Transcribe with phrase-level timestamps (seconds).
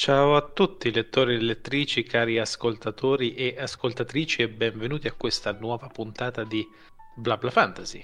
[0.00, 5.88] Ciao a tutti lettori e lettrici, cari ascoltatori e ascoltatrici e benvenuti a questa nuova
[5.88, 6.66] puntata di
[7.14, 8.02] Bla Bla Fantasy,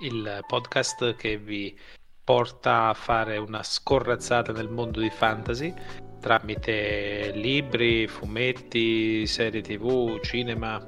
[0.00, 1.78] il podcast che vi
[2.24, 5.70] porta a fare una scorrazzata nel mondo di fantasy
[6.18, 10.82] tramite libri, fumetti, serie tv, cinema,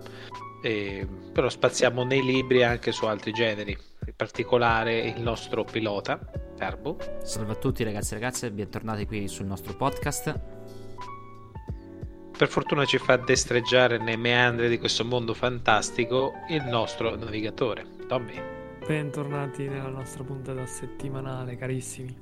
[0.63, 1.07] e...
[1.35, 3.77] però spaziamo nei libri anche su altri generi,
[4.07, 6.19] in particolare il nostro pilota,
[6.57, 6.97] Carbo.
[7.23, 10.41] Salve a tutti ragazzi e ragazze, bentornati qui sul nostro podcast.
[12.37, 18.41] Per fortuna ci fa destreggiare nei meandri di questo mondo fantastico il nostro navigatore, Tommy.
[18.87, 22.17] Bentornati nella nostra puntata settimanale, carissimi.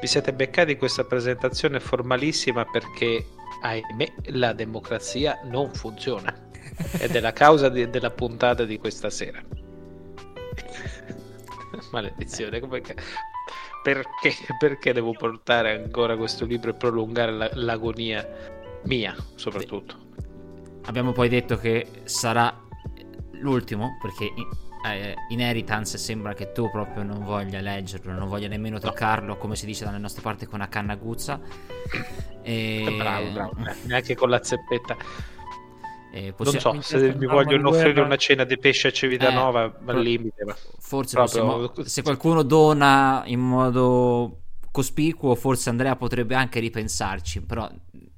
[0.00, 3.26] Vi siete beccati questa presentazione formalissima perché,
[3.60, 6.34] ahimè, la democrazia non funziona.
[6.98, 9.42] Ed è la causa di, della puntata di questa sera.
[11.92, 12.80] Maledizione, come
[13.82, 18.26] perché, perché devo portare ancora questo libro e prolungare la, l'agonia
[18.84, 20.04] mia, soprattutto?
[20.86, 22.64] Abbiamo poi detto che sarà
[23.32, 24.32] l'ultimo, perché
[24.86, 29.66] eh, Inheritance sembra che tu proprio non voglia leggerlo, non voglia nemmeno toccarlo, come si
[29.66, 31.40] dice dalle nostre parti, con una canna aguzza.
[32.46, 32.94] E...
[32.96, 34.96] Bravo, bravo, neanche con la zeppetta.
[36.16, 36.72] Eh, possiamo...
[36.72, 40.44] Non so se mi vogliono offrire una cena di pesce a Civitanova eh, al limite.
[40.44, 41.68] Ma forse proprio...
[41.68, 41.88] possiamo...
[41.88, 47.70] se qualcuno dona in modo cospicuo, forse Andrea potrebbe anche ripensarci, però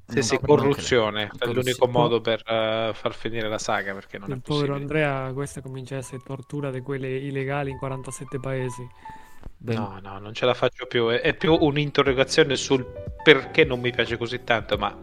[0.06, 4.36] sì, sì, corruzione è l'unico modo per uh, far finire la saga perché non il
[4.36, 8.88] è povero Andrea questa comincia a essere tortura di quelle illegali in 47 paesi.
[9.60, 9.74] Beh.
[9.74, 11.08] no no non ce la faccio più.
[11.08, 12.86] È, è, più un'interrogazione sul
[13.22, 14.96] perché non mi piace così tanto ma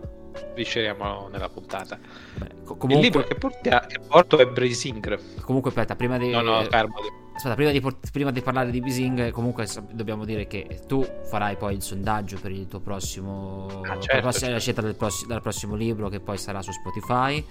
[0.53, 2.00] visceriamo nella puntata
[2.38, 2.95] Beh, comunque...
[2.95, 6.95] il libro che, portia, che porto è Brising comunque aspetta prima di no no Carmo
[7.36, 7.83] Aspetta, prima di,
[8.14, 12.52] prima di, parlare di Bising, comunque dobbiamo dire che tu farai poi il sondaggio per
[12.52, 13.81] il tuo prossimo.
[13.83, 14.59] Ah, certo, la certo.
[14.59, 17.45] scelta del, prossimo, del prossimo libro che poi sarà su Spotify.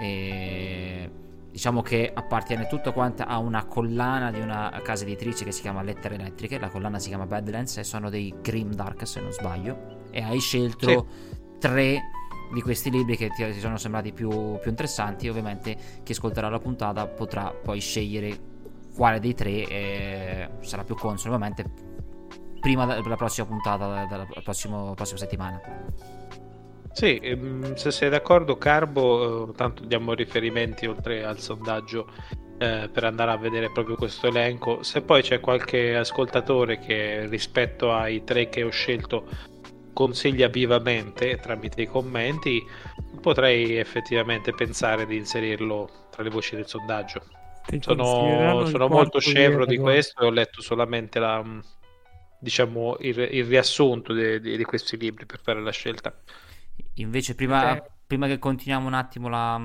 [0.00, 1.10] E
[1.48, 5.80] diciamo che appartiene tutto quanto a una collana di una casa editrice che si chiama
[5.82, 6.58] Lettere Elettriche.
[6.58, 10.08] La collana si chiama Badlands e sono dei Grim Dark, se non sbaglio.
[10.10, 11.36] E hai scelto sì.
[11.60, 12.00] tre
[12.52, 14.28] di questi libri che ti, sono sembrati più,
[14.58, 15.28] più interessanti.
[15.28, 18.48] Ovviamente chi ascolterà la puntata potrà poi scegliere
[18.94, 21.64] quale dei tre eh, sarà più consono ovviamente
[22.60, 25.60] prima della prossima puntata della prossima, prossima settimana
[26.92, 32.08] sì, ehm, se sei d'accordo Carbo, eh, tanto diamo riferimenti oltre al sondaggio
[32.58, 34.82] eh, per andare a vedere proprio questo elenco.
[34.82, 39.26] Se poi c'è qualche ascoltatore che rispetto ai tre che ho scelto
[40.00, 42.64] consiglia vivamente tramite i commenti,
[43.20, 47.22] potrei effettivamente pensare di inserirlo tra le voci del sondaggio.
[47.80, 51.44] Sono, sono molto scevro di questo e ho letto solamente la,
[52.38, 56.14] diciamo, il, il riassunto di, di, di, questi libri per fare la scelta.
[56.94, 57.82] Invece, prima, okay.
[58.06, 59.60] prima che continuiamo un attimo la,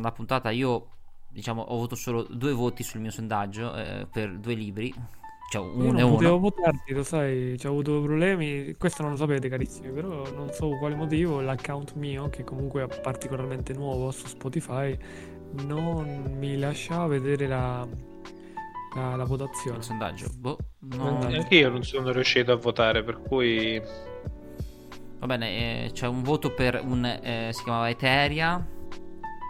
[0.00, 0.88] la, puntata, io
[1.30, 4.92] diciamo, ho avuto solo due voti sul mio sondaggio eh, per due libri.
[5.50, 6.40] Cioè, uno non potevo uno.
[6.40, 8.74] votarti, lo sai, ho avuto problemi.
[8.76, 11.40] Questo non lo sapete, carissimi, però non so quale motivo.
[11.40, 14.94] L'account mio, che comunque è particolarmente nuovo su Spotify,
[15.64, 17.86] non mi lasciava vedere la,
[18.94, 19.78] la, la votazione.
[19.78, 20.28] Il sondaggio.
[20.36, 21.20] Boh, no.
[21.20, 23.80] Anche io non sono riuscito a votare, per cui...
[25.18, 27.06] Va bene, eh, c'è un voto per un...
[27.06, 28.64] Eh, si chiamava Eteria,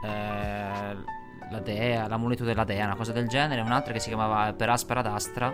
[0.05, 1.17] eh,
[1.51, 5.03] la dea, l'amuleto della dea, una cosa del genere, un'altra che si chiamava Per Aspera
[5.03, 5.53] d'Astra.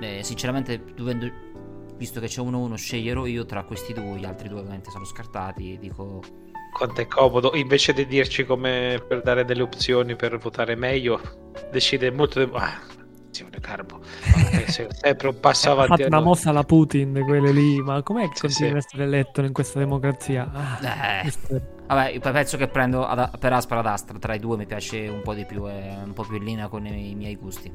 [0.00, 1.30] Eh, sinceramente, dovendo,
[1.96, 5.04] visto che c'è uno uno, sceglierò io tra questi due, gli altri due ovviamente sono
[5.04, 6.20] scartati, dico
[6.76, 7.54] quanto è comodo.
[7.54, 11.20] Invece di dirci come per dare delle opzioni per votare meglio,
[11.70, 12.44] decide molto.
[12.44, 12.80] De- ah,
[13.60, 14.00] Carbo.
[14.90, 16.02] sempre un passo avanti.
[16.02, 17.80] Ha una mossa alla Putin, quelle lì.
[17.80, 18.76] Ma com'è che sì, continua sì.
[18.76, 20.50] a essere eletto in questa democrazia?
[20.52, 21.74] Ah, eh.
[21.86, 24.18] Vabbè, penso che prendo ad, per Aspera d'Astra.
[24.18, 26.68] Tra i due mi piace un po' di più, è un po' più in linea
[26.68, 27.72] con i, miei gusti.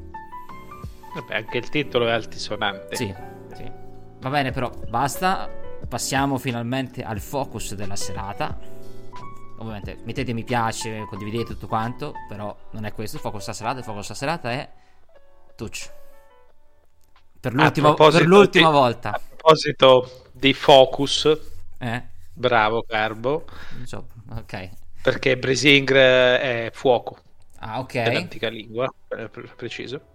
[1.14, 2.96] Vabbè, anche il titolo è altisonante.
[2.96, 3.14] Sì,
[3.54, 3.70] sì.
[4.20, 5.60] Va bene, però basta.
[5.88, 8.56] Passiamo finalmente al focus della serata
[9.62, 13.84] ovviamente mettete mi piace, condividete tutto quanto, però non è questo il focus serata, il
[13.84, 14.68] focus serata è
[15.56, 15.90] Touch.
[17.40, 19.10] Per l'ultima, per l'ultima di, volta.
[19.10, 21.38] A proposito di focus,
[21.78, 22.10] eh?
[22.32, 23.44] Bravo Carbo.
[24.30, 24.70] Ok.
[25.02, 27.18] Perché Brising è fuoco.
[27.58, 27.94] Ah, ok.
[27.94, 30.14] L'antica lingua, per preciso.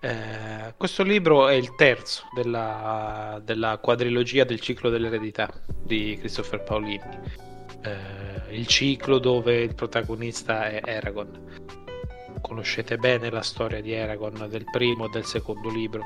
[0.00, 5.50] Eh, questo libro è il terzo della, della quadrilogia del ciclo dell'eredità
[5.82, 7.44] di Christopher Paolini
[7.86, 11.54] eh, il ciclo dove il protagonista è Eragon.
[12.40, 16.02] Conoscete bene la storia di Eragon del primo e del secondo libro.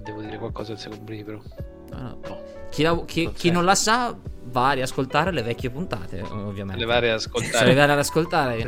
[0.00, 1.42] Devo dire qualcosa del secondo libro?
[1.92, 2.42] No, no.
[2.70, 6.80] Chi, la, chi, non, chi non, la sa va a riascoltare le vecchie puntate, ovviamente.
[6.80, 7.66] Le va a riascoltare.
[7.66, 8.66] Le va a riascoltare.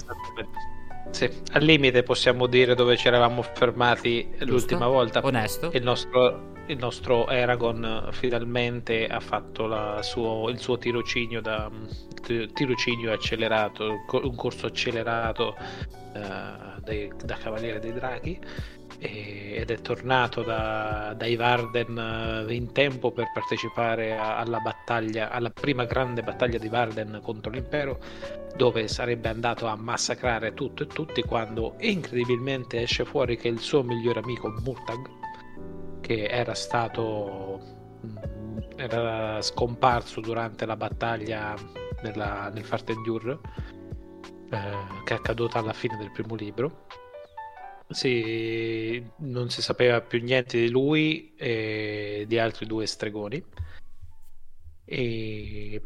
[1.11, 4.45] Sì, al limite possiamo dire dove ci eravamo fermati Giusto.
[4.45, 5.21] l'ultima volta.
[5.25, 5.71] Onesto.
[5.73, 11.71] Il nostro, il nostro Eragon finalmente ha fatto suo, il suo tirocinio da
[12.53, 15.55] tirocinio accelerato, un corso accelerato
[16.15, 18.41] uh, dei, da Cavaliere dei Draghi
[19.05, 25.85] ed è tornato da, dai Varden eh, in tempo per partecipare alla battaglia, alla prima
[25.85, 28.01] grande battaglia di Varden contro l'impero,
[28.57, 33.83] dove sarebbe andato a massacrare tutto e tutti quando incredibilmente esce fuori che il suo
[33.83, 35.11] migliore amico Murtag,
[36.01, 37.61] che era stato
[38.05, 38.17] mm,
[38.77, 41.55] era scomparso durante la battaglia
[42.03, 43.39] nella, nel Fartendur,
[44.51, 44.61] eh,
[45.05, 46.87] che è accaduta alla fine del primo libro
[47.95, 53.43] sì, non si sapeva più niente di lui e di altri due stregoni.
[54.85, 55.83] E,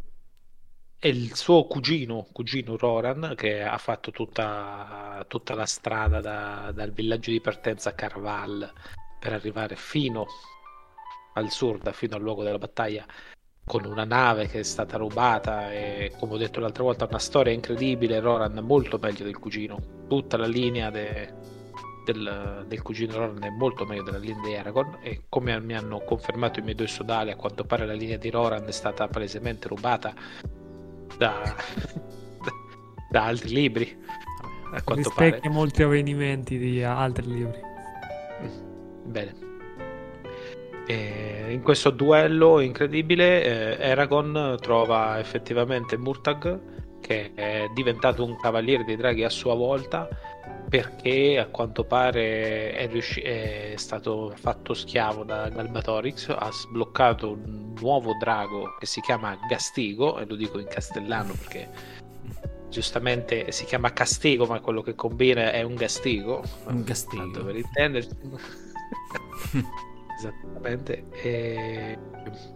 [0.98, 6.92] e il suo cugino, cugino Roran, che ha fatto tutta, tutta la strada da, dal
[6.92, 8.72] villaggio di partenza a Carval
[9.20, 10.26] per arrivare fino
[11.34, 13.06] al sud, fino al luogo della battaglia,
[13.64, 17.52] con una nave che è stata rubata e come ho detto l'altra volta una storia
[17.52, 21.57] incredibile Roran molto meglio del cugino tutta la linea de,
[22.12, 26.00] del, del cugino Roran è molto meglio della linea di Aragorn e come mi hanno
[26.00, 29.68] confermato i miei due sodali a quanto pare la linea di Roran è stata palesemente
[29.68, 30.14] rubata
[31.16, 31.54] da,
[33.10, 34.04] da altri libri.
[34.72, 35.52] A quanto Rispecchia pare.
[35.52, 37.60] molti avvenimenti di altri libri.
[38.42, 39.34] Mm, bene.
[40.86, 46.77] E in questo duello incredibile eh, Eragon trova effettivamente Murtag
[47.08, 50.06] che è diventato un cavaliere dei draghi a sua volta
[50.68, 57.72] perché a quanto pare è, riusci- è stato fatto schiavo da Galbatorix, ha sbloccato un
[57.80, 61.70] nuovo drago che si chiama Gastigo, e lo dico in castellano perché
[62.68, 66.42] giustamente si chiama Castigo, ma quello che combina è un Gastigo.
[66.66, 67.22] Un Gastigo.
[67.22, 68.16] Tanto per intenderci.
[70.18, 71.04] Esattamente.
[71.22, 71.98] E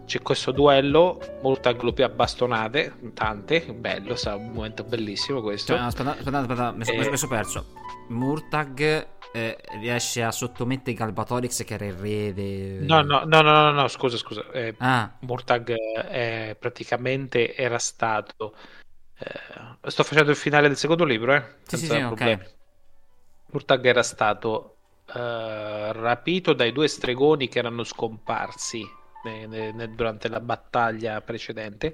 [0.05, 5.73] c'è questo duello, Murtag lo più a bastonate, tante, bello, sarà un momento bellissimo questo.
[5.73, 7.27] Cioè, aspetta, aspetta, aspetta, mi sono e...
[7.27, 7.65] perso.
[8.09, 12.79] Murtag eh, riesce a sottomettere Galbatorix che era il re de...
[12.81, 14.45] no, no, no, no, no, no, scusa, scusa.
[14.51, 15.15] Eh, ah.
[15.21, 15.73] Murtag
[16.09, 18.55] eh, praticamente era stato...
[19.17, 21.43] Eh, sto facendo il finale del secondo libro, eh?
[21.63, 22.37] Sì, sì, sì, okay.
[23.51, 24.72] Murtag era stato
[25.07, 28.85] uh, rapito dai due stregoni che erano scomparsi
[29.23, 31.93] ne, ne, durante la battaglia precedente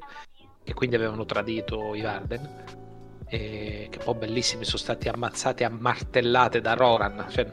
[0.63, 2.87] e quindi avevano tradito i Varden
[3.27, 7.27] e che poi bellissimi sono stati ammazzati a martellate da Roran.
[7.29, 7.47] Cioè,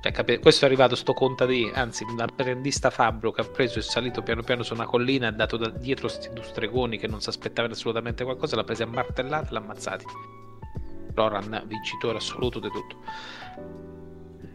[0.00, 3.82] cioè, capi- questo è arrivato sto contadino anzi un apprendista fabbro che ha preso e
[3.82, 7.06] salito piano piano su una collina e è andato da dietro questi due stregoni che
[7.06, 10.04] non si aspettavano assolutamente qualcosa l'ha preso a martellate e l'ha ammazzati.
[11.14, 12.96] Roran vincitore assoluto di tutto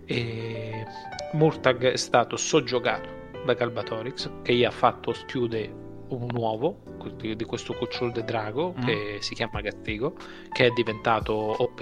[0.06, 0.86] e
[1.34, 3.10] Murtag è stato soggiogato
[3.46, 6.82] da Galbatorix che gli ha fatto schiudere un uovo
[7.20, 8.86] di questo cucciolo de drago mm.
[8.86, 10.16] che si chiama Gattigo
[10.52, 11.82] che è diventato OP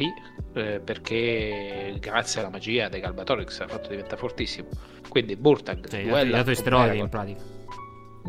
[0.53, 4.69] eh, perché grazie alla magia dei Galbatorix ha fatto diventare fortissimo
[5.09, 7.53] quindi Murtag sì, ha dato i steroidi in pratica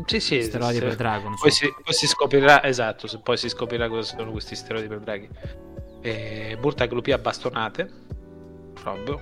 [0.05, 1.31] sì, sì, steroidi per drago.
[1.39, 5.29] Poi, si, poi, si, scoprirà, esatto, poi si scoprirà cosa sono questi steroidi per draghi.
[6.01, 7.89] E Burtag lo pia bastonate,
[8.73, 9.21] proprio,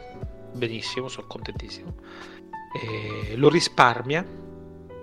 [0.53, 1.95] benissimo, sono contentissimo.
[2.73, 4.25] E lo risparmia,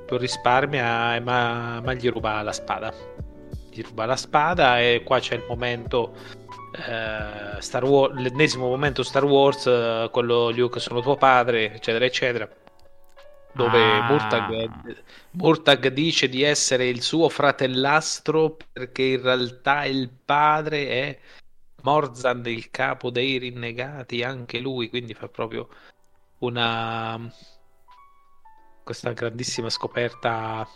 [0.09, 2.93] lo risparmia ma, ma gli ruba la spada.
[3.71, 6.15] Gli ruba la spada e qua c'è il momento
[6.73, 12.49] eh, Star Wars, l'ennesimo momento Star Wars, eh, quello Luke sono tuo padre, eccetera, eccetera.
[13.53, 14.03] Dove ah.
[14.03, 14.95] Murtag,
[15.33, 21.19] Murtag dice di essere il suo fratellastro perché in realtà il padre è
[21.83, 25.69] Morzand, il capo dei rinnegati, anche lui, quindi fa proprio
[26.39, 27.31] una
[28.83, 30.67] questa grandissima scoperta.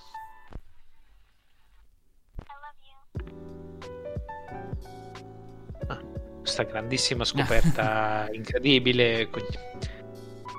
[5.89, 6.01] Ah,
[6.39, 9.29] questa grandissima scoperta incredibile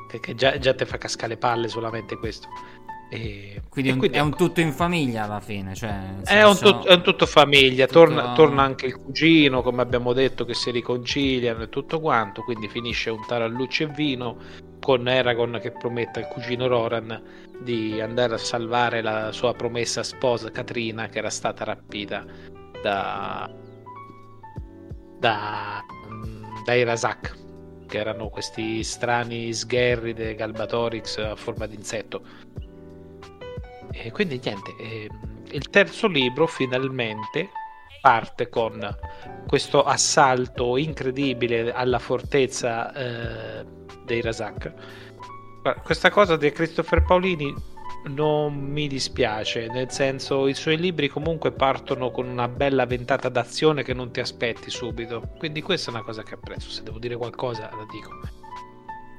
[0.09, 2.49] che, che già, già ti fa cascare le palle solamente questo
[3.15, 5.73] e, quindi, e quindi, è un tutto in famiglia alla fine.
[5.73, 7.85] Cioè, è, un tutto, è, un tutto, famiglia.
[7.85, 7.99] Tutto...
[7.99, 12.41] Torna, torna, anche il cugino, come abbiamo detto, che si riconciliano e tutto quanto.
[12.41, 14.37] Quindi finisce un taralluccio e vino
[14.79, 17.21] con Eragon che promette al cugino Roran
[17.59, 22.23] di andare a salvare la sua promessa sposa Katrina, che era stata rapita
[22.81, 23.51] da,
[25.19, 25.83] da,
[26.63, 27.35] dai Razak,
[27.87, 32.21] che erano questi strani sgherri dei Galbatorix a forma di insetto
[33.91, 35.09] E quindi niente, eh,
[35.51, 37.49] il terzo libro finalmente
[38.01, 38.95] parte con
[39.47, 43.65] questo assalto incredibile alla fortezza eh,
[44.03, 44.73] dei Razak.
[45.83, 47.51] Questa cosa di Christopher Paolini
[48.07, 53.81] non mi dispiace, nel senso i suoi libri comunque partono con una bella ventata d'azione
[53.81, 57.15] che non ti aspetti subito, quindi questa è una cosa che apprezzo, se devo dire
[57.15, 58.11] qualcosa la dico.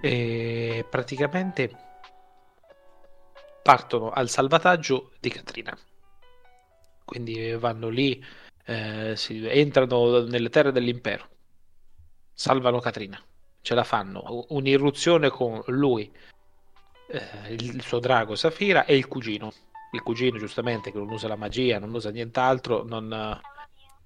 [0.00, 1.86] E praticamente
[3.66, 5.76] partono al salvataggio di Katrina,
[7.04, 8.25] quindi vanno lì,
[8.64, 11.28] eh, si, entrano nelle terre dell'impero,
[12.32, 13.20] salvano Katrina,
[13.62, 16.08] ce la fanno, un'irruzione con lui,
[17.08, 19.52] eh, il suo drago Safira e il cugino.
[19.90, 23.08] Il cugino, giustamente, che non usa la magia, non usa nient'altro, non.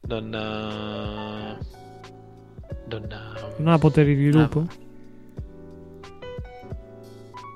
[0.03, 1.59] Non, non,
[3.59, 4.67] non ha poteri di lupo?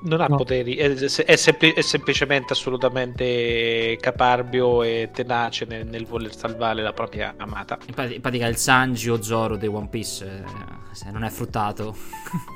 [0.04, 0.36] Non ha no.
[0.36, 6.92] poteri, è, è, sempli- è, semplicemente assolutamente caparbio e tenace nel, nel, voler salvare la
[6.92, 7.78] propria amata.
[7.86, 11.96] In pratica, il Sanji o Zoro di One Piece, eh, se non è fruttato.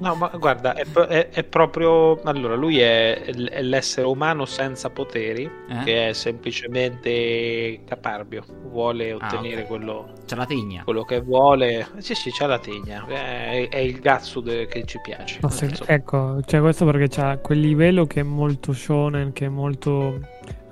[0.00, 2.20] No, ma guarda, è, è, è, proprio.
[2.22, 5.84] Allora, lui è, è l'essere umano senza poteri, eh?
[5.84, 8.44] che è semplicemente caparbio.
[8.70, 9.66] Vuole ah, ottenere ah, okay.
[9.66, 10.12] quello.
[10.26, 10.84] C'è la tigna.
[10.84, 11.88] Quello che vuole.
[11.98, 13.04] Sì, sì, c'è la tigna.
[13.06, 14.66] È, è il gazzo de...
[14.66, 15.40] che ci piace.
[15.48, 20.20] Se, ecco, cioè questo perché c'ha quel livello che è molto shonen, che è molto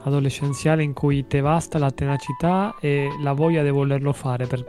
[0.03, 4.65] adolescenziale, in cui te basta la tenacità e la voglia di volerlo fare per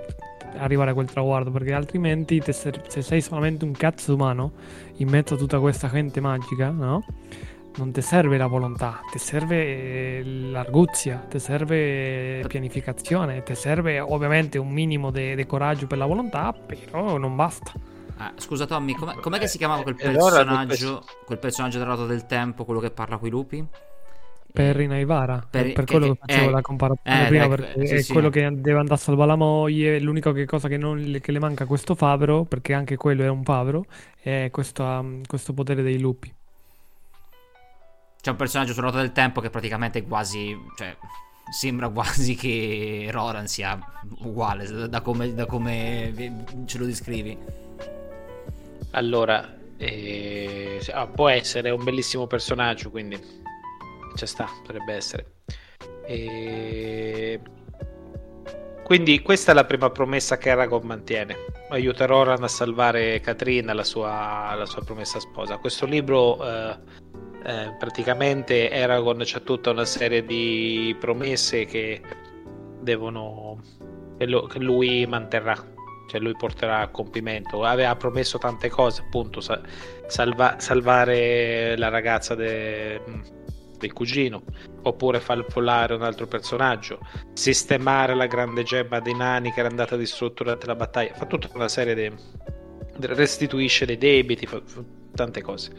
[0.57, 4.51] arrivare a quel traguardo, perché altrimenti ser- se sei solamente un cazzo umano
[4.97, 7.03] in mezzo a tutta questa gente magica, no?
[7.77, 9.55] Non ti serve la volontà, ti serve
[10.19, 16.53] eh, l'arguzia, ti serve pianificazione, ti serve ovviamente un minimo di coraggio per la volontà,
[16.53, 17.71] però non basta.
[18.17, 22.25] Ah, scusa Tommy, com'è, com'è, che si chiamava quel personaggio, quel personaggio del lato del
[22.27, 23.65] tempo, quello che parla con i lupi?
[24.53, 27.87] Per Naivara, per, per quello che, che facevo eh, la comparazione eh, prima, ecco, perché
[27.87, 28.11] sì, è sì.
[28.11, 31.63] quello che deve andare a salvare la moglie, l'unica cosa che, non, che, le manca
[31.63, 33.85] a questo Favro, perché anche quello è un Favro,
[34.19, 36.33] è questo, um, questo potere dei lupi.
[38.21, 40.95] C'è un personaggio sul lato del tempo che praticamente quasi, cioè,
[41.51, 43.79] sembra quasi che Roran sia
[44.19, 47.37] uguale da come, da come ce lo descrivi.
[48.91, 50.79] Allora, eh,
[51.15, 53.19] può essere un bellissimo personaggio, quindi
[54.15, 55.25] ci sta, potrebbe essere.
[56.05, 57.39] E...
[58.83, 61.35] Quindi questa è la prima promessa che Aragorn mantiene.
[61.69, 65.57] Aiuta Roran a salvare Katrina, la sua, la sua promessa sposa.
[65.57, 66.77] Questo libro eh,
[67.43, 72.01] eh, praticamente Aragorn c'ha tutta una serie di promesse che
[72.81, 73.59] devono
[74.17, 75.55] che, lo, che lui manterrà
[76.07, 79.41] cioè lui porterà a compimento aveva promesso tante cose appunto
[80.07, 83.01] salva, salvare la ragazza de,
[83.81, 84.43] del cugino,
[84.83, 86.99] oppure far volare un altro personaggio,
[87.33, 91.49] sistemare la grande gemma dei nani che era andata distrutta durante la battaglia, fa tutta
[91.53, 92.15] una serie di...
[92.99, 94.81] restituisce dei debiti, fa, fa
[95.13, 95.71] tante cose.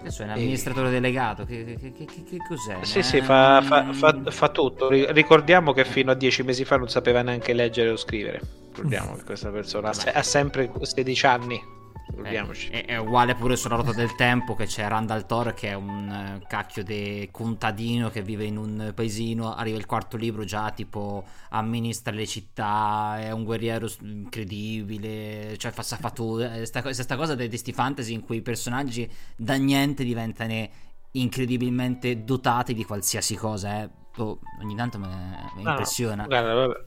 [0.00, 0.90] Adesso è un amministratore e...
[0.92, 2.78] delegato, che, che, che, che, cos'è?
[2.82, 3.02] Sì, eh...
[3.02, 4.88] sì, fa, fa, fa, fa, tutto.
[4.88, 8.40] Ricordiamo che fino a dieci mesi fa non sapeva neanche leggere o scrivere.
[8.68, 11.80] Ricordiamo che questa persona ha sempre 16 anni
[12.14, 12.70] Ricordiamoci.
[12.70, 16.40] È, è, uguale pure sulla ruota del tempo che c'è Randall Thor che è un
[16.40, 21.24] uh, cacchio di contadino che vive in un paesino, arriva il quarto libro già tipo
[21.50, 26.48] amministra le città, è un guerriero incredibile, cioè fa, fa tutto,
[26.82, 30.68] questa cosa di questi fantasy in cui i personaggi da niente diventano
[31.12, 33.90] incredibilmente dotati di qualsiasi cosa, eh.
[34.16, 35.08] oh, ogni tanto mi
[35.56, 36.22] impressiona.
[36.22, 36.84] No, guarda.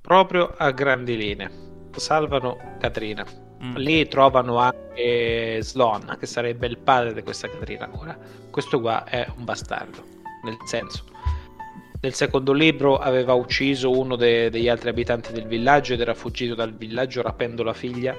[0.00, 1.77] Proprio a grandi linee.
[1.98, 3.74] Salvano Katrina Mm.
[3.74, 7.88] Lì trovano anche Sloan, che sarebbe il padre di questa Caterina.
[7.92, 8.16] Ora,
[8.50, 10.00] questo qua è un bastardo,
[10.44, 11.04] nel senso.
[12.00, 16.54] Nel secondo libro aveva ucciso uno de- degli altri abitanti del villaggio ed era fuggito
[16.54, 18.14] dal villaggio rapendo la figlia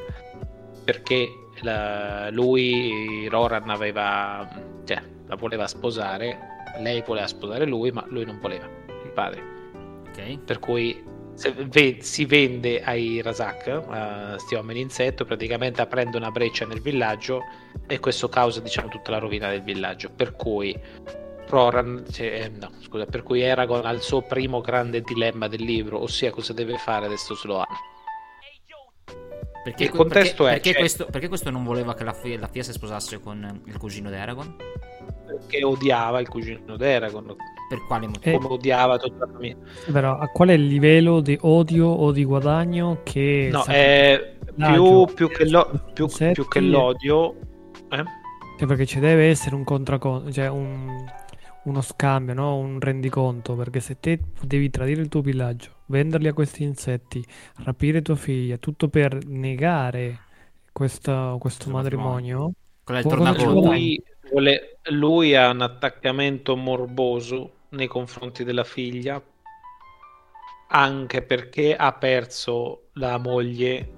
[0.83, 1.29] perché
[1.61, 4.45] la- lui, Roran, aveva,
[4.83, 6.37] cioè, la voleva sposare.
[6.79, 8.65] Lei voleva sposare lui, ma lui non voleva,
[9.05, 9.41] il padre.
[10.09, 10.37] Okay.
[10.37, 11.01] Per cui
[12.01, 17.43] si vende ai Razak, a sti uomini insetto, praticamente aprendo una breccia nel villaggio
[17.87, 20.09] e questo causa diciamo tutta la rovina del villaggio.
[20.09, 20.77] Per cui
[21.47, 25.63] Roran, cioè, eh, no, scusa, per cui Eragon ha il suo primo grande dilemma del
[25.63, 27.65] libro, ossia cosa deve fare adesso Sloan.
[29.69, 32.39] Perché, il contesto perché, è perché, cioè, questo, perché questo non voleva che la, figlia,
[32.39, 34.55] la figlia si sposasse con il cugino di?
[35.25, 36.65] Perché odiava il cugino di
[37.69, 38.37] per quale motivo?
[38.37, 39.57] Come odiava tutta la famiglia.
[39.91, 43.49] Però a qual è il livello di odio o di guadagno che...
[43.51, 47.35] No, è più, più, che, lo, più, più che l'odio...
[47.89, 48.03] Eh?
[48.57, 51.05] Cioè perché ci deve essere un contraconto, cioè un,
[51.63, 52.57] uno scambio, no?
[52.57, 57.23] un rendiconto, perché se te devi tradire il tuo villaggio, venderli a questi insetti,
[57.63, 60.19] rapire tua figlia, tutto per negare
[60.71, 62.53] questa, questo matrimonio,
[62.83, 63.67] tornaconto?
[63.67, 69.21] Lui, vuole, lui ha un attaccamento morboso nei confronti della figlia,
[70.69, 73.89] anche perché ha perso la moglie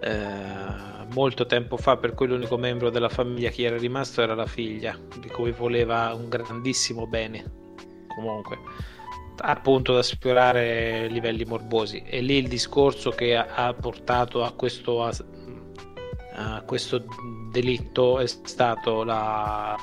[0.00, 4.46] eh, molto tempo fa, per cui l'unico membro della famiglia che era rimasto era la
[4.46, 7.58] figlia, di cui voleva un grandissimo bene.
[8.08, 8.58] Comunque,
[9.40, 12.02] appunto da sfiorare livelli morbosi.
[12.06, 15.12] E lì il discorso che ha, portato a questo, a,
[16.34, 17.04] a questo
[17.50, 19.76] delitto è stato la,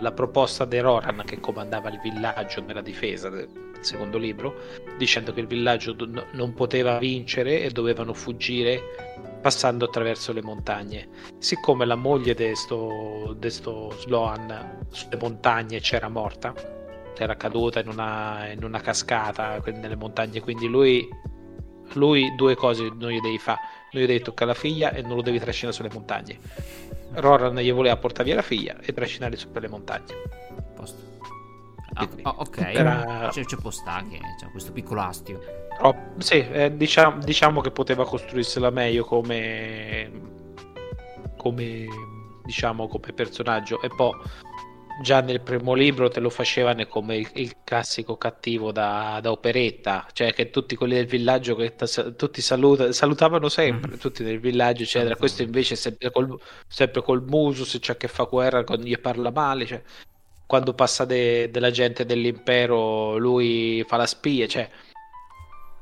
[0.00, 3.48] la proposta di Roran che comandava il villaggio nella difesa del
[3.80, 4.54] secondo libro,
[4.98, 5.94] dicendo che il villaggio
[6.32, 8.80] non poteva vincere e dovevano fuggire
[9.40, 11.08] passando attraverso le montagne.
[11.38, 12.52] Siccome la moglie di
[13.38, 16.52] questo Sloan sulle montagne c'era morta,
[17.22, 21.08] era caduta in una, in una cascata nelle montagne, quindi lui,
[21.94, 23.60] lui due cose non gli devi fare,
[23.92, 26.38] non gli devi toccare la figlia e non lo devi trascinare sulle montagne.
[27.12, 30.14] Roran gli voleva portare via la figlia e trascinare su per le montagne.
[30.74, 31.14] Posto.
[31.94, 33.28] Ah, oh, ok, era...
[33.30, 35.40] c'è, c'è può stare che c'è questo piccolo astio.
[35.80, 40.10] Oh, sì, eh, diciamo, diciamo, che poteva costruirsela meglio come,
[41.36, 41.86] come,
[42.44, 44.12] diciamo, come personaggio e poi
[45.02, 50.06] già nel primo libro te lo facevano come il, il classico cattivo da, da, operetta,
[50.12, 53.98] cioè che tutti quelli del villaggio che t- tutti saluta, salutavano sempre, mm.
[53.98, 55.16] tutti nel villaggio, eccetera.
[55.16, 59.66] Questo invece sempre col, sempre col muso, se c'è che fa guerra, gli parla male,
[59.66, 59.82] cioè,
[60.46, 64.68] quando passa de, della gente dell'impero lui fa la spia, cioè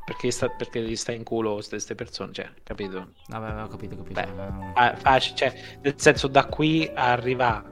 [0.05, 3.13] perché, sta, perché gli sta in culo queste persone, cioè, capito?
[3.29, 4.21] Vabbè, ho capito, capito.
[4.21, 7.65] Beh, facile, cioè, nel senso da qui arriva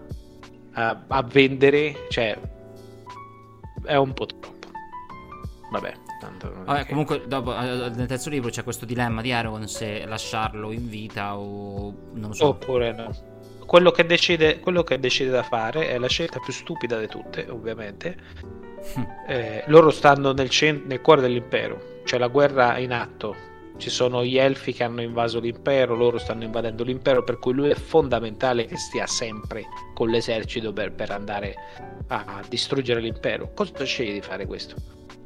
[0.73, 2.39] a, a vendere, cioè,
[3.85, 4.51] è un po' troppo.
[5.71, 10.05] Vabbè, tanto Vabbè, comunque dopo, eh, nel terzo libro c'è questo dilemma di Aragorn se
[10.05, 12.49] lasciarlo in vita o non lo so.
[12.49, 13.31] Oppure no.
[13.65, 17.47] Quello che, decide, quello che decide da fare è la scelta più stupida di tutte,
[17.49, 18.17] ovviamente.
[19.27, 23.51] eh, loro stanno nel, cent- nel cuore dell'impero c'è la guerra in atto.
[23.83, 27.71] Ci sono gli elfi che hanno invaso l'impero, loro stanno invadendo l'impero, per cui lui
[27.71, 31.57] è fondamentale che stia sempre con l'esercito per, per andare
[32.07, 33.51] a distruggere l'impero.
[33.53, 34.77] Cosa sceglie di fare questo?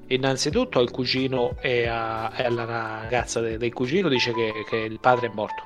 [0.07, 5.01] Innanzitutto al cugino e, a, e alla ragazza de, del cugino dice che, che, il
[5.01, 5.63] padre è morto.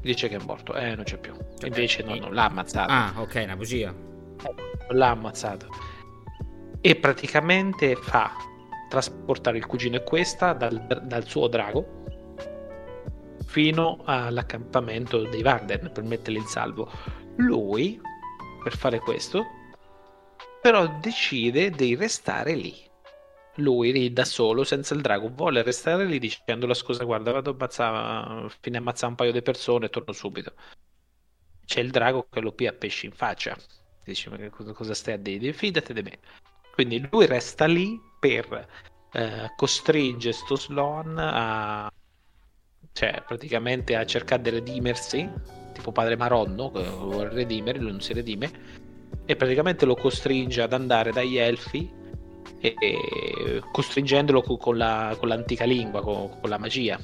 [0.00, 1.34] Dice che è morto, eh, non c'è più.
[1.64, 2.90] Invece no, non l'ha ammazzato.
[2.90, 3.94] Ah, ok, una bugia.
[4.88, 5.66] L'ha ammazzato.
[6.80, 8.32] E praticamente fa
[8.92, 12.04] trasportare il cugino e questa dal, dal suo drago
[13.46, 16.90] fino all'accampamento dei Varden per metterli in salvo.
[17.36, 17.98] Lui,
[18.62, 19.46] per fare questo,
[20.60, 22.74] però decide di restare lì.
[23.56, 27.50] Lui lì da solo, senza il drago, vuole restare lì dicendo la scusa, guarda, vado
[27.50, 30.52] a ammazzare, fine ammazzare un paio di persone e torno subito.
[31.64, 33.56] C'è il drago che lo pia pesci in faccia.
[34.04, 35.54] Dice, ma cosa stai a dire?
[35.54, 36.18] Fidate di me.
[36.74, 38.68] Quindi lui resta lì per
[39.14, 41.90] eh, costringe sto Sloan a
[42.92, 45.28] cioè praticamente a cercare di redimersi
[45.72, 48.50] tipo padre Maronno che vuole redimere lui non si redime
[49.24, 51.90] e praticamente lo costringe ad andare dagli elfi
[52.60, 56.98] e, e costringendolo con, con, la, con, l'antica lingua con, con, la magia.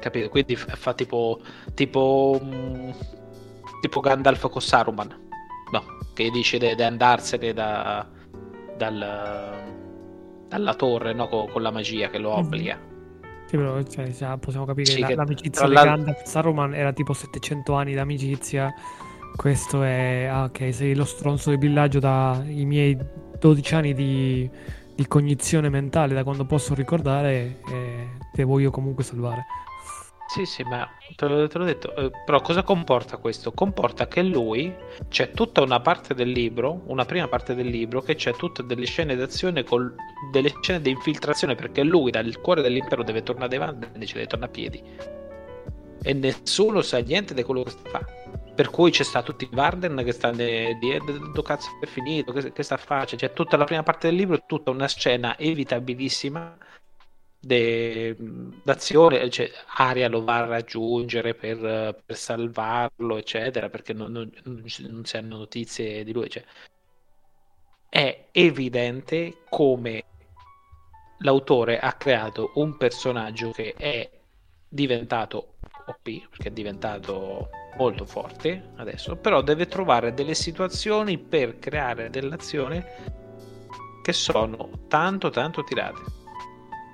[0.00, 0.28] Capito?
[0.28, 1.40] Quindi fa tipo
[1.74, 2.90] tipo mm,
[3.80, 5.28] tipo Gandalf con Saruman.
[5.72, 8.08] No, che decide di andarsene da,
[8.76, 9.78] dal
[10.50, 11.28] dalla torre no?
[11.28, 12.38] con, con, la magia che lo mhm.
[12.44, 12.78] obbliga.
[13.46, 15.84] Sì, però cioè, possiamo capire sì, che l'amicizia di la...
[15.84, 18.72] Gandalf Saruman era tipo 700 anni d'amicizia.
[19.34, 20.28] Questo è.
[20.30, 22.96] Ah, ok, sei lo stronzo del villaggio dai miei
[23.38, 24.48] 12 anni di,
[24.94, 29.44] di cognizione mentale, da quando posso ricordare, e te voglio comunque salvare.
[30.32, 31.92] Sì, sì, ma te l'ho, te l'ho detto.
[31.96, 33.52] Eh, però cosa comporta questo?
[33.52, 34.72] Comporta che lui
[35.08, 38.86] c'è tutta una parte del libro, una prima parte del libro, che c'è tutte delle
[38.86, 39.92] scene d'azione con
[40.30, 44.26] delle scene di infiltrazione, perché lui dal cuore dell'impero deve tornare avanti e decide di
[44.28, 44.82] tornare a piedi.
[46.02, 48.00] E nessuno sa niente di quello che fa.
[48.54, 50.74] Per cui c'è sta tutti i Varden che stanno di
[51.06, 53.16] dove cazzo è finito, che, che sta fare?
[53.16, 56.56] C'è tutta la prima parte del libro, tutta una scena evitabilissima
[57.40, 58.14] de,
[58.62, 65.04] d'azione, cioè, Aria lo va a raggiungere per, per salvarlo, eccetera, perché non, non, non,
[65.04, 66.28] si hanno notizie di lui.
[66.28, 66.44] Cioè.
[67.88, 70.04] È evidente come
[71.20, 74.08] l'autore ha creato un personaggio che è
[74.68, 75.54] diventato
[75.86, 83.18] OP perché è diventato molto forte adesso, però deve trovare delle situazioni per creare dell'azione
[84.02, 86.19] che sono tanto tanto tirate.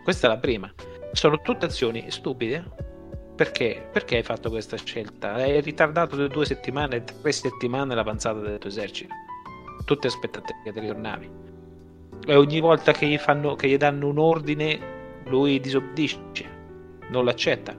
[0.06, 0.72] Questa è la prima.
[1.10, 2.64] Sono tutte azioni stupide.
[3.34, 3.88] Perché?
[3.90, 5.32] Perché hai fatto questa scelta?
[5.32, 9.12] Hai ritardato di due settimane, tre settimane l'avanzata del tuo esercito.
[9.84, 11.30] Tutte aspettative che ritornavi.
[12.24, 14.78] E ogni volta che gli, fanno, che gli danno un ordine,
[15.24, 16.44] lui disobbedisce,
[17.08, 17.76] non l'accetta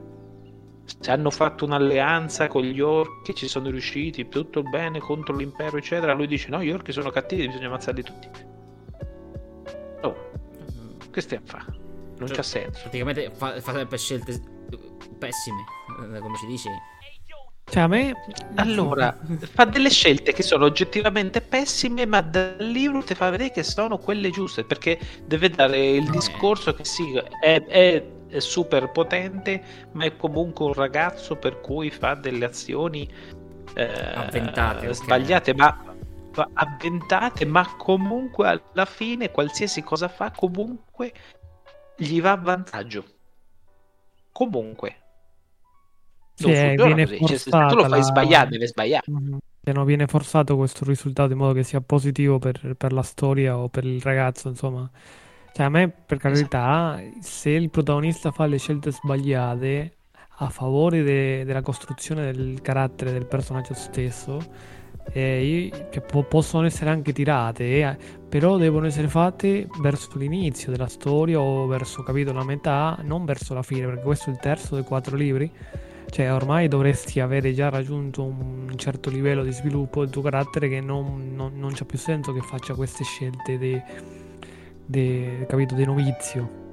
[1.00, 6.12] se hanno fatto un'alleanza con gli orchi, ci sono riusciti, tutto bene contro l'impero, eccetera,
[6.12, 8.28] lui dice no, gli orchi sono cattivi, bisogna ammazzarli tutti.
[10.02, 10.16] Oh,
[11.10, 11.77] che stiamo a fare?
[12.18, 12.80] Non cioè, c'ha senso.
[12.82, 14.40] Praticamente fa, fa sempre scelte
[15.18, 15.64] pessime,
[16.14, 16.68] eh, come ci dici.
[17.70, 18.14] Cioè, a me.
[18.54, 19.16] Allora,
[19.52, 23.98] fa delle scelte che sono oggettivamente pessime, ma dal libro ti fa vedere che sono
[23.98, 24.64] quelle giuste.
[24.64, 30.66] Perché deve dare il discorso che sì, è, è è super potente, ma è comunque
[30.66, 33.08] un ragazzo per cui fa delle azioni
[33.74, 35.62] eh, avventate, sbagliate, okay.
[35.62, 41.12] ma avventate, ma comunque alla fine qualsiasi cosa fa, comunque
[41.98, 43.04] gli va a vantaggio.
[44.32, 44.96] Comunque.
[46.34, 48.02] Sì, viene cioè, se tu lo fai la...
[48.02, 49.04] sbagliare, deve sbagliare.
[49.62, 53.58] Se non viene forzato questo risultato in modo che sia positivo per, per la storia
[53.58, 54.88] o per il ragazzo, insomma
[55.58, 59.96] cioè, a me, per carità, se il protagonista fa le scelte sbagliate
[60.36, 64.38] a favore de- della costruzione del carattere del personaggio stesso,
[65.12, 67.96] eh, che po- possono essere anche tirate, eh,
[68.28, 73.54] però devono essere fatte verso l'inizio della storia o verso, capito, la metà, non verso
[73.54, 75.50] la fine, perché questo è il terzo dei quattro libri.
[76.10, 80.80] Cioè, ormai dovresti avere già raggiunto un certo livello di sviluppo del tuo carattere che
[80.80, 83.82] non, non, non c'è più senso che faccia queste scelte di
[84.86, 86.66] de, capito, di novizio.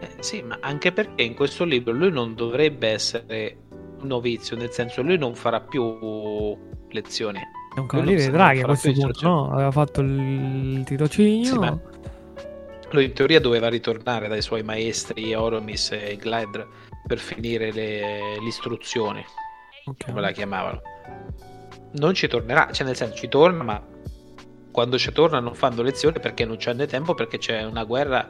[0.00, 3.56] Eh, sì, ma anche perché in questo libro lui non dovrebbe essere
[4.00, 5.82] un novizio, nel senso lui non farà più
[6.96, 7.38] lezioni.
[7.74, 9.52] È un cavaliere dei draghi a questo punto, no?
[9.52, 11.52] Aveva fatto il tirocinio.
[11.52, 11.78] Sì, ma
[12.90, 16.66] lui in teoria doveva ritornare dai suoi maestri Oromis e Gledr
[17.06, 19.24] per finire le, l'istruzione,
[19.84, 20.08] okay.
[20.08, 20.80] come la chiamavano.
[21.92, 23.82] Non ci tornerà, cioè nel senso ci torna, ma
[24.70, 28.28] quando ci torna non fanno lezione perché non c'è né tempo perché c'è una guerra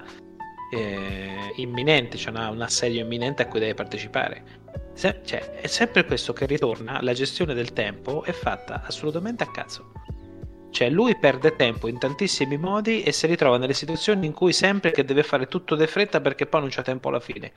[0.72, 4.64] eh, imminente, c'è una, un assedio imminente a cui deve partecipare.
[4.96, 9.50] Se, cioè, è sempre questo che ritorna, la gestione del tempo è fatta assolutamente a
[9.50, 9.92] cazzo.
[10.70, 14.92] Cioè, lui perde tempo in tantissimi modi e si ritrova nelle situazioni in cui sempre
[14.92, 17.52] che deve fare tutto de fretta perché poi non c'è tempo alla fine.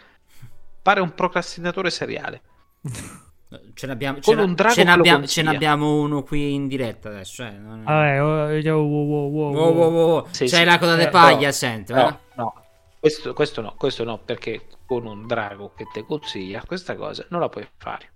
[0.82, 2.42] Pare un procrastinatore seriale.
[3.74, 7.44] Ce n'abbiamo, ce, un ce, n'abbiamo, ce n'abbiamo uno qui in diretta adesso.
[7.44, 7.50] Eh.
[7.50, 7.84] Non...
[7.84, 10.28] Vabbè, oh, oh, oh, wow, wow, wow, wow.
[10.30, 10.66] Sì, C'hai sì.
[10.66, 11.94] la coda di paglia, no, senti.
[11.94, 12.18] No, eh?
[12.36, 12.59] no.
[13.00, 17.40] Questo, questo, no, questo no, perché con un drago che ti consiglia questa cosa non
[17.40, 18.12] la puoi fare.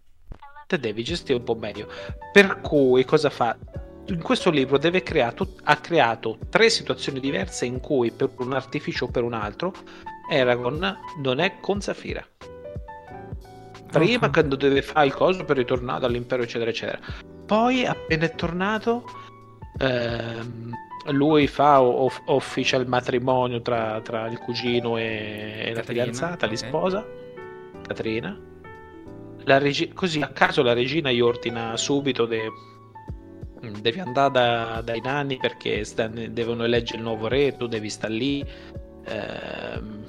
[0.68, 1.88] Te devi gestire un po' meglio.
[2.32, 3.58] Per cui cosa fa?
[4.08, 9.08] In questo libro creato, ha creato tre situazioni diverse in cui per un artificio o
[9.08, 9.74] per un altro
[10.30, 12.26] Eragon non è con Safira
[13.94, 14.32] prima okay.
[14.32, 17.00] quando deve fare il coso per ritornare dall'impero eccetera eccetera
[17.46, 19.04] poi appena è tornato
[19.78, 20.74] ehm,
[21.12, 26.50] lui fa off- official matrimonio tra, tra, il cugino e, e la fidanzata, okay.
[26.50, 27.06] li sposa
[27.86, 28.40] Caterina
[29.46, 32.50] regi- così a caso la regina gli ordina subito de-
[33.82, 38.14] devi andare da, dai nani perché st- devono eleggere il nuovo re tu devi stare
[38.14, 38.46] lì
[39.06, 40.06] ehm,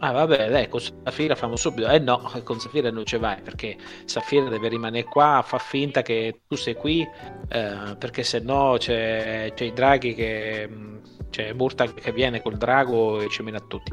[0.00, 1.88] Ah vabbè, dai, con Safira famo subito.
[1.88, 6.42] Eh no, con Safira non ci vai perché Safira deve rimanere qua, fa finta che
[6.46, 7.02] tu sei qui,
[7.48, 10.68] eh, perché se no c'è, c'è i draghi che...
[11.30, 13.92] C'è Murta che viene col drago e ci mena tutti,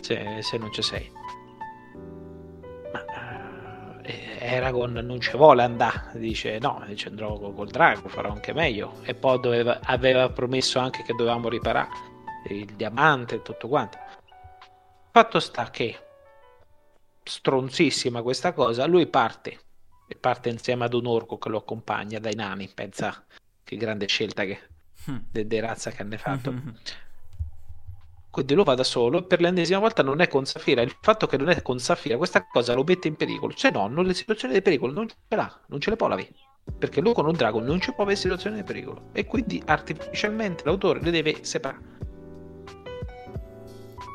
[0.00, 1.10] se, se non ci sei.
[2.92, 8.52] Ma eh, Eragon non ci vuole andare, dice no, ci andrò col drago, farò anche
[8.52, 8.98] meglio.
[9.02, 11.88] E poi doveva, aveva promesso anche che dovevamo riparare
[12.50, 13.98] il diamante e tutto quanto
[15.12, 15.98] Fatto sta che
[17.24, 19.58] stronzissima questa cosa, lui parte
[20.06, 23.24] e parte insieme ad un orco che lo accompagna dai nani, pensa
[23.64, 24.60] che grande scelta che
[25.10, 25.16] mm.
[25.30, 26.52] de, de razza che hanno fatto.
[26.52, 26.74] Mm-hmm.
[28.30, 30.82] Quindi lui va da solo e per l'ennesima volta non è con Safira.
[30.82, 33.52] Il fatto che non è con Safira, questa cosa lo mette in pericolo.
[33.52, 36.32] Cioè, no, non le situazioni di pericolo non ce l'ha, non ce le può avere.
[36.78, 39.08] Perché lui con un drago non ci può avere situazioni di pericolo.
[39.12, 41.98] E quindi artificialmente l'autore le deve separare.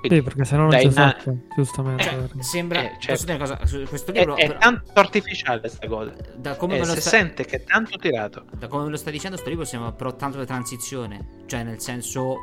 [0.09, 1.17] Sì, perché se no non c'è na-
[1.55, 2.29] giustamente.
[2.37, 2.81] Eh, sembra...
[2.81, 3.37] Eh, certo.
[3.37, 4.35] cosa, questo libro...
[4.35, 6.13] È, è tanto artificiale questa cosa.
[6.35, 7.09] Da come eh, me lo si sta...
[7.09, 8.45] sente che è tanto tirato.
[8.57, 11.43] Da come me lo stai dicendo, questo libro sembra però tanto di transizione.
[11.45, 12.37] Cioè, nel senso...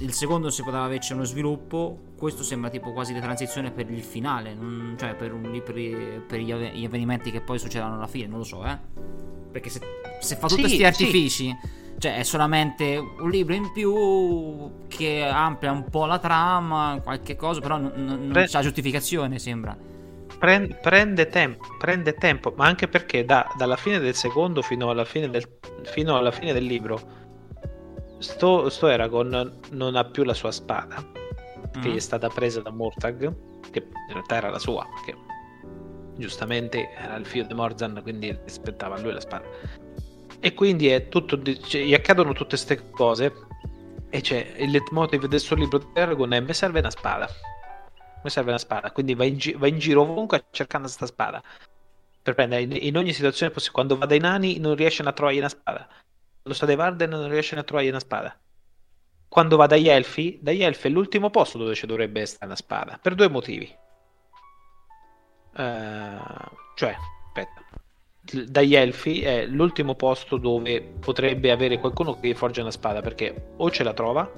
[0.00, 4.02] il secondo si poteva averci uno sviluppo, questo sembra tipo quasi la transizione per il
[4.02, 5.74] finale, non, cioè per, un, per,
[6.26, 8.78] per gli, gli, avvenimenti che poi succedono alla fine, non lo so, eh.
[9.50, 9.80] Perché se,
[10.20, 11.84] se fa tutti questi sì, artifici, sì.
[11.98, 17.60] Cioè è solamente un libro in più che amplia un po' la trama, qualche cosa,
[17.60, 19.76] però non, non Pre- c'ha giustificazione, sembra.
[20.38, 25.04] Prende, prende, tempo, prende tempo, ma anche perché da, dalla fine del secondo fino alla
[25.04, 25.48] fine del,
[25.84, 27.00] fino alla fine del libro
[28.18, 31.80] sto, sto Eragon non ha più la sua spada, mm.
[31.80, 33.34] che gli è stata presa da Mortag,
[33.70, 35.18] che in realtà era la sua, perché
[36.16, 39.44] giustamente era il figlio di Morzan, quindi rispettava a lui la spada.
[40.40, 43.32] E quindi è tutto, cioè, gli accadono tutte queste cose
[44.10, 47.28] e c'è il leitmotiv del suo libro di Eragon è mi serve una spada.
[48.22, 51.42] Mi serve una spada, quindi va in, gi- va in giro ovunque cercando questa spada.
[52.22, 53.74] Per prendere in, in ogni situazione possibile.
[53.74, 55.88] Quando va dai nani non riescono a trovare una spada
[56.46, 58.38] lo sta dei Varden non riesce a trovare una spada.
[59.28, 62.98] Quando va dagli Elfi, dagli Elfi è l'ultimo posto dove ci dovrebbe essere una spada,
[63.00, 63.76] per due motivi.
[65.56, 66.96] Uh, cioè,
[67.26, 67.64] aspetta,
[68.46, 73.70] dagli Elfi è l'ultimo posto dove potrebbe avere qualcuno che forgia una spada, perché o
[73.70, 74.30] ce la trova,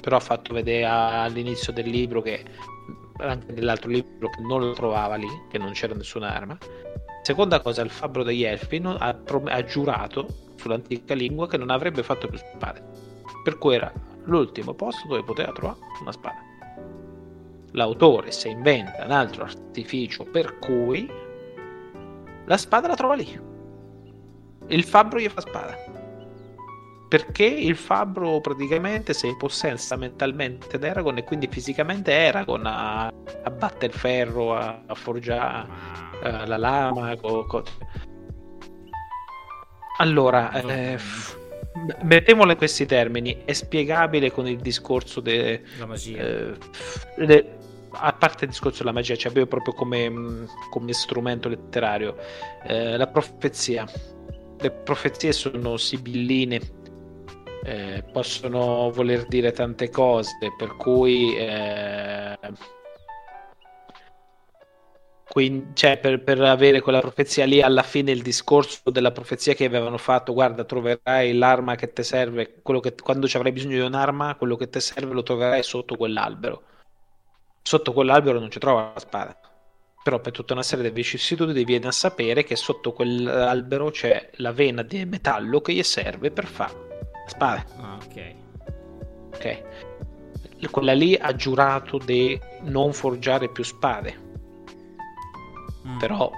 [0.00, 2.44] però ha fatto vedere all'inizio del libro che
[3.18, 6.56] anche nell'altro libro che non lo trovava lì, che non c'era nessuna arma.
[7.22, 10.26] Seconda cosa, il fabbro degli Elfi non, ha, ha giurato
[10.56, 12.82] sull'antica lingua che non avrebbe fatto più spade.
[13.42, 13.92] Per cui era
[14.24, 16.46] l'ultimo posto dove poteva trovare una spada.
[17.72, 21.10] L'autore si inventa un altro artificio per cui
[22.48, 23.40] la spada la trova lì.
[24.68, 25.76] Il fabbro gli fa spada.
[27.08, 33.92] Perché il fabbro praticamente si impossessa mentalmente d'Eragon e quindi fisicamente Eragon a, a battere
[33.92, 35.68] il ferro, a, a forgiare
[36.22, 37.16] uh, la lama.
[37.16, 37.62] Co, co,
[39.98, 40.98] allora, eh,
[42.02, 46.22] mettiamolo in questi termini, è spiegabile con il discorso de, la magia.
[46.22, 46.56] Eh,
[47.16, 47.57] de,
[47.98, 52.16] a parte il discorso della magia, cioè proprio come, come strumento letterario,
[52.64, 53.86] eh, la profezia.
[54.60, 56.60] Le profezie sono sibilline,
[57.64, 62.36] eh, possono voler dire tante cose, per cui eh,
[65.28, 69.66] quindi, cioè, per, per, avere quella profezia lì, alla fine il discorso della profezia che
[69.66, 74.36] avevano fatto, guarda, troverai l'arma che ti serve, che, quando ci avrai bisogno di un'arma,
[74.36, 76.62] quello che ti serve lo troverai sotto quell'albero.
[77.68, 79.38] Sotto quell'albero non ci trova la spada.
[80.02, 84.52] Però per tutta una serie di vicissitudini viene a sapere che sotto quell'albero c'è la
[84.52, 86.72] vena di metallo che gli serve per fare
[87.12, 87.64] la spada.
[87.76, 88.34] Ah, ok.
[89.34, 90.70] Ok.
[90.70, 94.18] Quella lì ha giurato di non forgiare più spade
[95.86, 95.98] mm.
[95.98, 96.30] però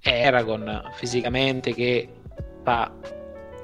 [0.00, 2.08] è Aragon fisicamente che
[2.64, 3.12] fa la,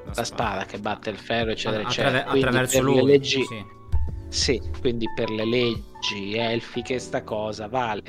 [0.05, 0.25] la spada.
[0.25, 0.65] spada.
[0.67, 3.77] che batte il ferro eccetera eccetera Attraver- attraverso lui leggi, sì.
[4.29, 4.61] Sì.
[4.81, 8.03] quindi per le leggi elfiche sta cosa vale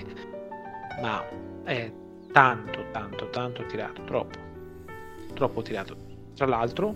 [1.02, 1.26] ma
[1.64, 1.92] è
[2.32, 4.38] tanto tanto tanto tirato troppo
[5.34, 5.96] troppo tirato
[6.36, 6.96] tra l'altro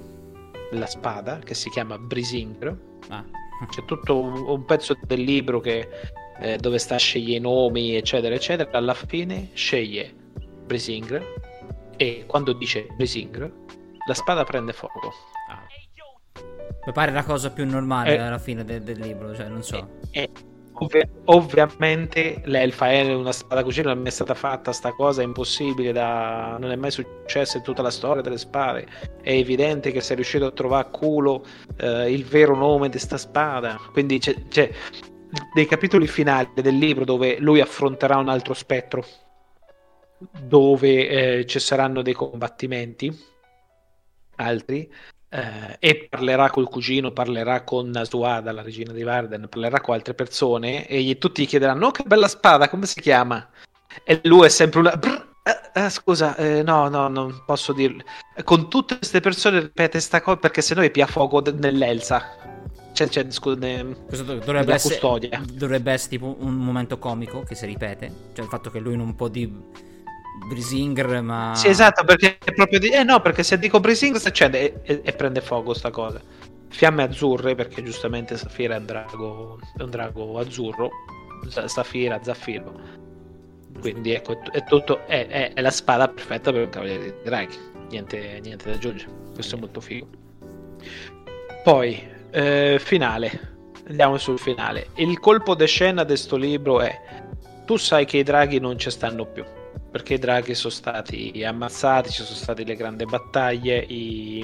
[0.71, 2.75] la spada che si chiama Brisingr
[3.09, 3.25] ah.
[3.69, 5.87] c'è tutto un, un pezzo del libro che
[6.39, 10.13] eh, dove sta sceglie i nomi, eccetera, eccetera, alla fine sceglie
[10.65, 11.21] Brisingr
[11.95, 13.49] e quando dice Brisingr
[14.05, 15.13] la spada prende fuoco.
[15.49, 15.62] Ah.
[16.85, 19.99] Mi pare la cosa più normale eh, alla fine de- del libro, cioè non so.
[20.11, 20.29] Eh,
[20.73, 25.25] ovvi- ovviamente l'elfa è una spada cucina, non è mai stata fatta sta cosa, è
[25.25, 26.57] impossibile, da...
[26.59, 28.85] non è mai successo in tutta la storia delle spade.
[29.21, 31.45] È evidente che sei riuscito a trovare a culo
[31.77, 33.79] eh, il vero nome di sta spada.
[33.93, 34.69] Quindi c'è, c'è
[35.53, 39.05] dei capitoli finali del libro dove lui affronterà un altro spettro,
[40.41, 43.31] dove eh, ci saranno dei combattimenti,
[44.35, 44.91] altri,
[45.33, 50.13] eh, e parlerà col cugino, parlerà con Nasuada, la regina di Varden, parlerà con altre
[50.13, 53.49] persone e gli, tutti gli chiederanno: Oh, che bella spada, come si chiama?
[54.03, 54.95] E lui è sempre una.
[54.95, 58.03] Brr, eh, eh, scusa, eh, no, no, non posso dirlo.
[58.43, 62.37] Con tutte queste persone ripete sta cosa perché se no pia fuoco nell'Elsa.
[62.93, 65.41] Cioè, cioè scusa, dovrebbe essere, custodia.
[65.51, 68.29] Dovrebbe essere tipo un momento comico che si ripete.
[68.33, 69.51] Cioè il fatto che lui non può dire
[70.47, 71.53] Brisinger, ma...
[71.55, 72.89] Sì, esatto, perché è proprio di...
[72.89, 76.21] Eh no, perché se dico Brisinger succede e, e, e prende fuoco sta cosa.
[76.69, 80.89] Fiamme azzurre, perché giustamente Safira è un drago, è un drago azzurro.
[81.65, 83.01] Safira, Zaffiro.
[83.79, 87.57] Quindi ecco, è, tutto, è, è, è, la spada perfetta per un cavaliere di draghi.
[87.89, 89.11] Niente, niente da aggiungere.
[89.33, 90.07] Questo è molto figo.
[91.63, 93.51] Poi, eh, finale.
[93.87, 94.87] Andiamo sul finale.
[94.95, 96.99] Il colpo di scena di sto libro è:
[97.65, 99.43] tu sai che i draghi non ci stanno più.
[99.93, 104.39] Perché i draghi sono stati ammazzati, ci sono state le grandi battaglie, i,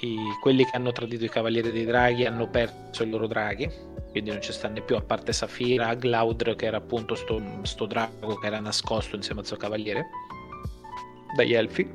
[0.00, 3.70] I, quelli che hanno tradito i Cavalieri dei Draghi hanno perso i loro draghi,
[4.10, 8.36] quindi non ci stanno più, a parte Safira, Glaudr, che era appunto sto, sto drago
[8.36, 10.06] che era nascosto insieme al suo cavaliere,
[11.36, 11.86] dagli Elfi,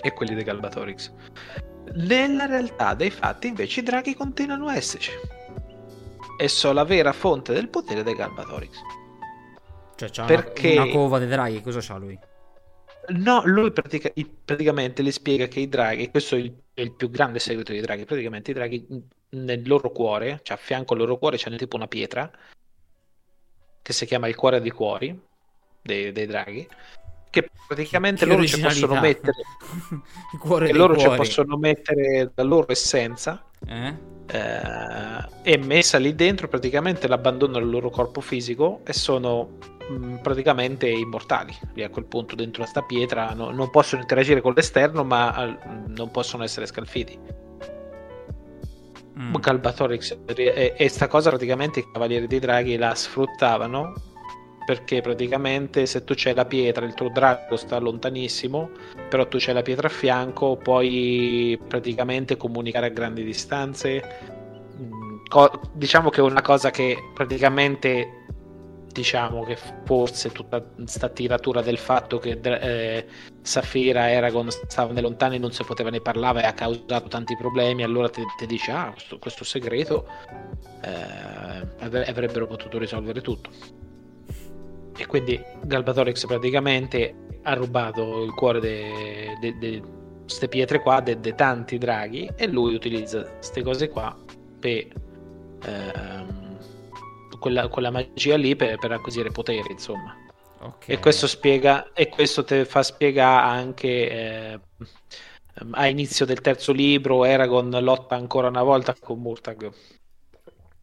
[0.00, 1.10] e quelli dei Galbatorix.
[1.94, 5.10] Nella realtà dei fatti, invece, i draghi continuano a esserci.
[6.38, 8.78] E sono la vera fonte del potere dei Galbatorix.
[9.96, 10.72] Cioè, c'ha Perché...
[10.72, 12.18] una, una cova dei draghi, cosa c'ha lui?
[13.08, 14.10] No, lui pratica,
[14.44, 17.82] praticamente le spiega che i draghi, questo è il, è il, più grande segreto dei
[17.82, 18.86] draghi, praticamente i draghi
[19.30, 22.30] nel loro cuore, cioè a fianco al loro cuore c'è tipo una pietra
[23.82, 25.20] che si chiama il cuore dei cuori
[25.82, 26.66] dei, dei draghi,
[27.28, 29.36] che praticamente che loro ci possono mettere
[30.32, 31.10] il cuore che loro cuori.
[31.10, 34.13] ci possono mettere la loro essenza eh?
[34.26, 40.88] Eh, e messa lì dentro praticamente l'abbandonano il loro corpo fisico e sono mh, praticamente
[40.88, 45.44] immortali lì a quel punto dentro questa pietra no, non possono interagire con l'esterno ma
[45.44, 47.18] uh, non possono essere scalfiti
[49.18, 49.34] mm.
[49.34, 53.92] Galbatorix e, e sta cosa praticamente i Cavalieri dei Draghi la sfruttavano
[54.64, 58.70] perché praticamente se tu c'hai la pietra, il tuo drago sta lontanissimo,
[59.08, 64.02] però tu c'hai la pietra a fianco, puoi praticamente comunicare a grandi distanze.
[64.80, 68.22] Mm, co- diciamo che è una cosa che praticamente
[68.94, 73.06] diciamo che forse tutta questa tiratura del fatto che eh,
[73.42, 77.36] Safira e Aragon stavano lontani e non si poteva ne parlare e ha causato tanti
[77.36, 80.06] problemi allora ti, ti dice ah questo, questo segreto
[80.82, 83.50] eh, avrebbero potuto risolvere tutto
[84.96, 88.60] e quindi Galbatorix praticamente ha rubato il cuore
[89.40, 89.82] di
[90.22, 94.16] queste pietre qua, dei tanti draghi, e lui utilizza queste cose qua
[94.58, 94.86] per
[95.64, 96.58] ehm,
[97.38, 100.16] quella, quella, magia lì per, per acquisire potere, insomma.
[100.60, 100.96] Okay.
[100.96, 104.60] E questo spiega, e questo ti fa spiegare anche eh,
[105.72, 109.70] a inizio del terzo libro Eragon lotta ancora una volta con Murtag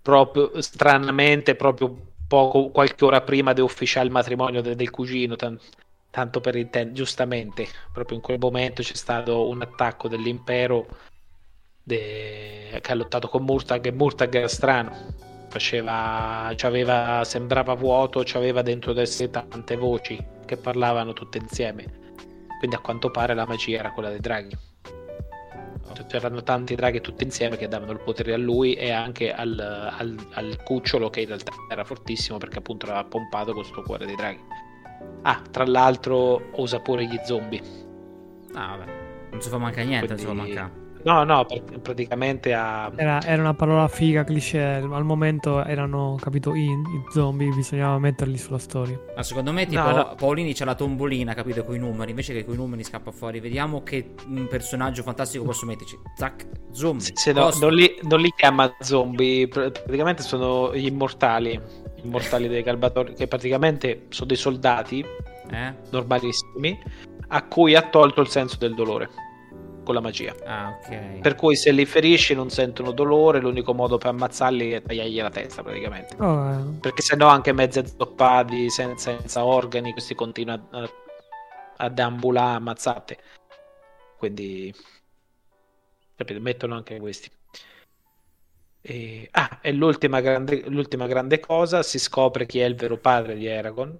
[0.01, 5.59] proprio stranamente proprio poco, qualche ora prima dell'ufficiale matrimonio de, del cugino, tan,
[6.09, 10.87] tanto per intendere, giustamente, proprio in quel momento c'è stato un attacco dell'impero
[11.83, 14.95] de, che ha lottato con Murtag e Murtag era strano,
[15.49, 21.83] faceva, aveva, sembrava vuoto, aveva dentro di sé tante voci che parlavano tutte insieme,
[22.59, 24.70] quindi a quanto pare la magia era quella dei draghi
[26.07, 30.15] c'erano tanti draghi tutti insieme che davano il potere a lui e anche al, al,
[30.33, 34.43] al, cucciolo che in realtà era fortissimo perché appunto aveva pompato questo cuore dei draghi.
[35.23, 37.61] Ah, tra l'altro usa pure gli zombie.
[38.53, 38.91] Ah, vabbè.
[39.31, 40.25] Non si fa manca niente, Quindi...
[40.25, 40.90] non si fa manca.
[41.03, 41.45] No, no,
[41.81, 42.91] praticamente ha...
[42.95, 44.61] Era, era, una parola figa, cliché.
[44.61, 48.99] Al momento erano, capito, i, i zombie, bisognava metterli sulla storia.
[49.15, 50.15] Ma secondo me, tipo, no, no.
[50.15, 52.11] Paolini c'ha la tombolina, capito, con i numeri.
[52.11, 53.39] Invece che con i numeri scappa fuori.
[53.39, 55.97] Vediamo che un personaggio fantastico posso metterci.
[56.15, 57.05] Zac, zombie.
[57.05, 61.59] Se, se no, non, li, non li chiama zombie, praticamente sono gli immortali.
[61.95, 65.05] Gli immortali dei Galbatori, che praticamente sono dei soldati
[65.49, 65.73] eh?
[65.89, 66.79] normalissimi,
[67.27, 69.29] a cui ha tolto il senso del dolore
[69.83, 70.35] con la magia.
[70.45, 71.19] Ah, ok.
[71.19, 75.29] Per cui se li ferisci non sentono dolore, l'unico modo per ammazzarli è tagliargli la
[75.29, 76.15] testa praticamente.
[76.19, 76.79] Oh, eh.
[76.79, 80.89] Perché sennò anche mezzi azzoppati, senza, senza organi, questi continuano a,
[81.77, 83.17] a deambulare ammazzate.
[84.17, 84.73] Quindi
[86.15, 87.29] capite, mettono anche questi.
[88.81, 89.27] E...
[89.31, 93.45] Ah, e l'ultima grande, l'ultima grande cosa, si scopre chi è il vero padre di
[93.45, 93.97] Eragon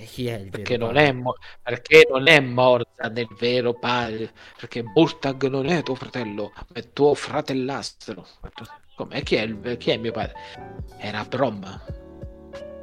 [0.00, 4.30] e chi è il perché non è, mo- perché non è morta nel vero padre,
[4.56, 8.24] perché Murtag non è tuo fratello, è tuo fratellastro.
[8.94, 9.22] Come?
[9.22, 10.34] Chi è, il, chi è mio padre?
[10.98, 11.80] Era Brom.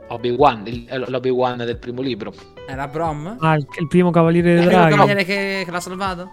[0.09, 2.33] Obi-Wan, il, eh, l'Obi-Wan del primo libro.
[2.67, 3.37] Era Brom?
[3.39, 4.87] Ah, il, il primo cavaliere del drago.
[4.87, 6.31] Il cavaliere che, che l'ha salvato?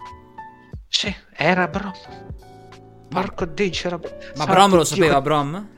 [0.88, 1.92] Sì, era Brom.
[3.08, 4.00] Porco Dio, c'era...
[4.34, 5.68] Ma Brom lo sapeva, Brom?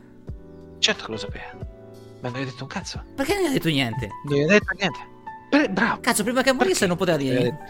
[0.78, 1.72] Certo che lo sapeva.
[2.24, 3.04] Ma non gli hai detto un cazzo.
[3.14, 4.08] Perché non gli hai detto niente?
[4.24, 4.98] Non gli hai detto niente.
[5.50, 6.00] Beh, bravo.
[6.00, 7.64] Cazzo, prima che morisse non poteva dire niente.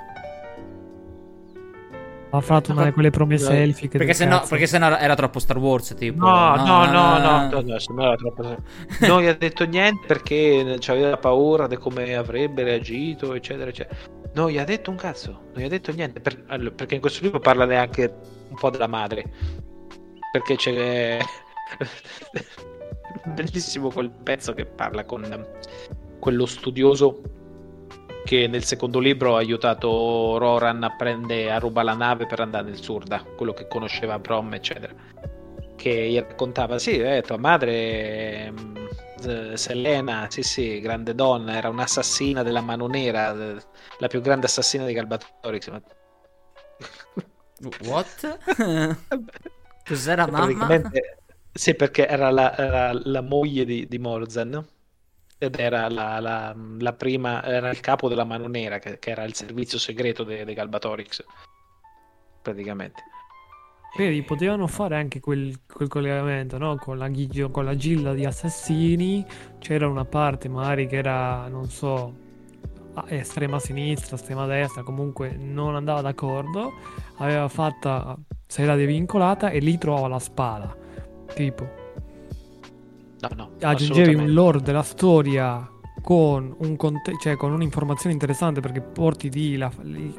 [2.30, 3.58] Ha fatto una di quelle promesse no.
[3.58, 3.98] elfiche.
[3.98, 5.96] Perché se, no, perché se no era troppo Star Wars.
[5.98, 8.56] Tipo, no, no, no, no, no, no, no era troppo...
[9.00, 13.96] non gli ha detto niente perché aveva paura di come avrebbe reagito, eccetera, eccetera.
[14.34, 16.20] Non gli ha detto un cazzo, non gli ha detto niente.
[16.20, 16.44] Per...
[16.76, 18.14] perché in questo libro parla neanche
[18.50, 19.24] un po' della madre.
[20.30, 21.18] Perché c'è
[23.24, 25.46] bellissimo quel pezzo che parla con
[26.18, 27.20] quello studioso
[28.24, 32.64] che nel secondo libro ha aiutato Roran a prendere a rubare la nave per andare
[32.64, 34.94] nel Surda, quello che conosceva Brom, eccetera.
[35.76, 38.52] Che gli raccontava: Sì, eh, tua madre,
[39.26, 43.34] eh, Selena, sì, sì, grande donna, era un'assassina della mano nera,
[43.98, 45.70] la più grande assassina di Galbatorix.
[47.84, 48.38] What?
[49.84, 50.80] Cos'era mamma?
[51.56, 54.60] Sì, perché era la, era la moglie di, di Morzen
[55.38, 59.22] ed era la, la, la, prima, era il capo della mano nera, che, che era
[59.22, 61.24] il servizio segreto dei de Galbatorix,
[62.42, 63.02] praticamente.
[63.96, 66.76] Vedi, potevano fare anche quel, quel collegamento, no?
[66.76, 67.08] Con la,
[67.52, 69.24] con la gilda di assassini,
[69.60, 72.12] c'era una parte magari che era, non so,
[73.06, 76.72] estrema sinistra, estrema destra, comunque non andava d'accordo,
[77.18, 80.82] aveva fatta, se era devincolata e lì trovava la spada,
[81.34, 81.82] tipo.
[83.20, 85.68] No, no, aggiungevi un lore della storia
[86.02, 89.70] con, un conte- cioè con un'informazione interessante perché porti di la,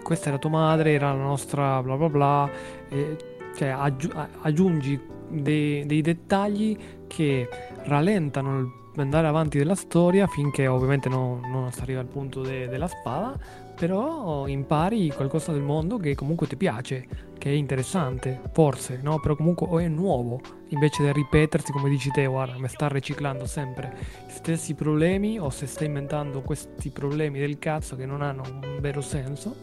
[0.02, 2.50] questa era tua madre, era la nostra bla bla bla,
[2.90, 3.18] e,
[3.56, 4.12] cioè aggi-
[4.42, 5.00] aggiungi
[5.30, 7.48] dei, dei dettagli che
[7.84, 12.68] rallentano il andare avanti della storia finché ovviamente no, non si arriva al punto de-
[12.68, 13.38] della spada,
[13.76, 17.08] però impari qualcosa del mondo che comunque ti piace,
[17.38, 19.20] che è interessante, forse, no?
[19.20, 20.40] Però comunque o è nuovo,
[20.76, 23.96] invece di ripetersi come dici te, guarda, mi sta riciclando sempre
[24.28, 28.78] gli stessi problemi o se sta inventando questi problemi del cazzo che non hanno un
[28.80, 29.56] vero senso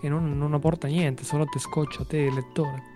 [0.00, 2.90] e non, non apporta niente, solo ti scoccia te lettore.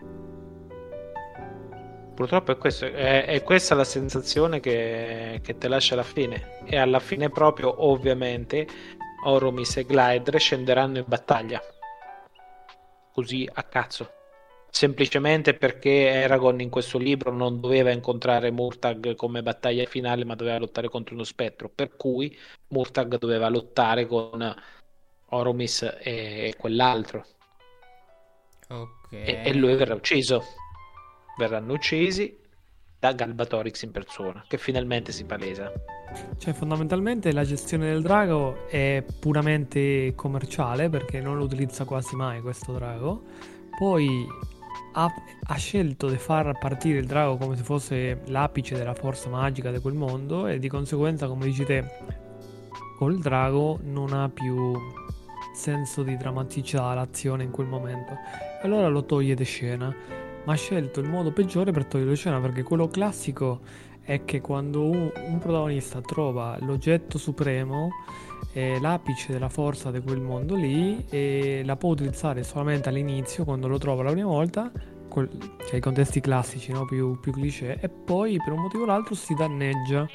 [2.15, 6.61] Purtroppo è, questo, è, è questa la sensazione che, che te lascia alla fine.
[6.65, 8.67] E alla fine proprio, ovviamente,
[9.25, 11.61] Oromis e Glide scenderanno in battaglia.
[13.13, 14.16] Così a cazzo.
[14.77, 20.59] Semplicemente perché Eragon in questo libro non doveva incontrare Murtag come battaglia finale, ma doveva
[20.59, 21.71] lottare contro uno spettro.
[21.75, 24.55] Per cui Murtag doveva lottare con
[25.31, 25.95] Oromis e,
[26.49, 27.25] e quell'altro.
[28.69, 29.13] Ok.
[29.13, 30.45] E, e lui verrà ucciso
[31.39, 32.39] verranno uccisi
[32.99, 35.73] da Galbatorix in persona, che finalmente si palesa.
[36.37, 42.43] Cioè, fondamentalmente la gestione del drago è puramente commerciale perché non lo utilizza quasi mai
[42.43, 43.23] questo drago.
[43.79, 44.55] Poi
[44.93, 45.13] ha,
[45.43, 49.79] ha, scelto di far partire il drago come se fosse l'apice della forza magica di
[49.79, 51.85] quel mondo e di conseguenza, come dici te,
[52.99, 54.73] col drago non ha più
[55.55, 58.17] senso di drammaticità l'azione in quel momento.
[58.63, 59.95] Allora lo toglie di scena
[60.45, 63.61] ma ha scelto il modo peggiore per togliere scena perché quello classico
[64.01, 67.91] è che quando un, un protagonista trova l'oggetto supremo
[68.53, 73.69] eh, l'apice della forza di quel mondo lì e la può utilizzare solamente all'inizio quando
[73.69, 74.71] lo trova la prima volta
[75.09, 75.29] col,
[75.67, 76.85] cioè i contesti classici no?
[76.85, 80.07] più, più cliché e poi per un motivo o l'altro si danneggia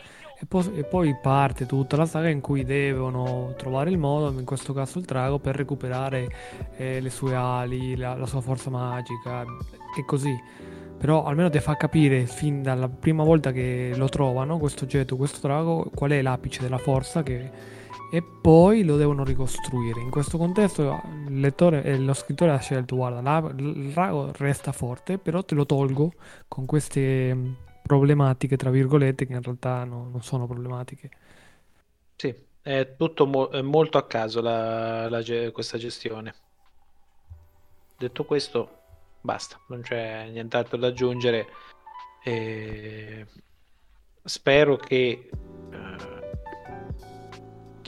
[0.41, 4.43] e poi, e poi, parte tutta la saga in cui devono trovare il modo, in
[4.43, 6.27] questo caso il drago, per recuperare
[6.77, 9.43] eh, le sue ali, la, la, sua forza magica
[9.95, 10.35] e così.
[10.97, 15.45] Però almeno ti fa capire fin dalla prima volta che lo trovano, questo oggetto, questo
[15.45, 17.79] drago, qual è l'apice della forza che...
[18.11, 20.01] e poi lo devono ricostruire.
[20.01, 24.73] In questo contesto il lettore, eh, lo scrittore ha scelto, guarda, la, il drago resta
[24.73, 26.11] forte, però te lo tolgo
[26.49, 31.09] con queste problematiche, tra virgolette, che in realtà no, non sono problematiche.
[32.17, 36.33] Sì, è tutto mo- è molto a caso la, la, questa gestione.
[37.97, 38.79] Detto questo,
[39.21, 41.47] basta, non c'è nient'altro da aggiungere.
[42.23, 43.25] E
[44.23, 45.29] spero che
[45.71, 46.20] eh,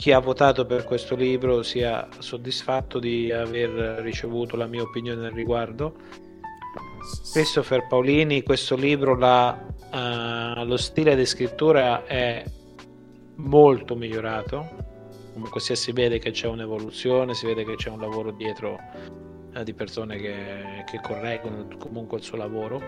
[0.04, 3.70] chi ha votato per questo libro sia soddisfatto di aver
[4.02, 5.94] ricevuto la mia opinione al riguardo.
[7.32, 12.44] Christopher Paolini, questo libro la uh, lo stile di scrittura è
[13.36, 14.68] molto migliorato.
[15.32, 18.78] Comunque sia si vede che c'è un'evoluzione si vede che c'è un lavoro dietro
[19.54, 22.78] uh, di persone che, che, correggono comunque il suo lavoro.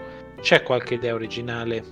[0.43, 1.83] C'è qualche idea originale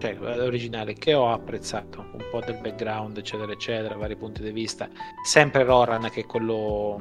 [0.00, 4.88] cioè, originale che ho apprezzato un po' del background eccetera eccetera vari punti di vista
[5.24, 7.00] sempre Roran che è quello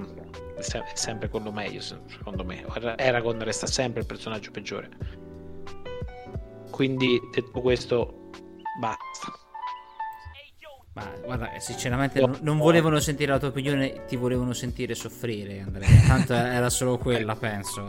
[0.55, 2.65] è sempre quello meglio secondo me
[2.97, 5.27] Eragon resta sempre il personaggio peggiore
[6.79, 8.29] quindi detto questo,
[8.79, 9.37] basta.
[10.93, 15.89] Ma guarda, sinceramente non, non, volevano sentire la tua opinione, ti volevano sentire soffrire, Andrea.
[16.07, 17.83] Tanto era solo quella, penso.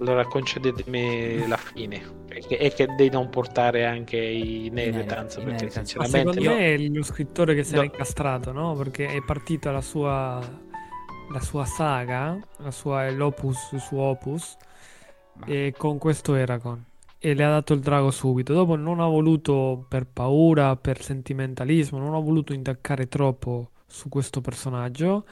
[0.00, 6.40] Allora concedetemi la fine e che, di non portare anche i Neretanz perché sinceramente secondo
[6.40, 6.50] io...
[6.50, 8.74] me è lo scrittore che si era incastrato no?
[8.74, 10.40] perché è partita la sua
[11.30, 14.56] la sua saga la sua, l'opus il suo opus
[15.34, 15.46] Ma...
[15.46, 16.84] e con questo Eragon
[17.24, 18.52] e le ha dato il drago subito.
[18.52, 24.42] Dopo non ha voluto, per paura, per sentimentalismo, non ha voluto intaccare troppo su questo
[24.42, 25.24] personaggio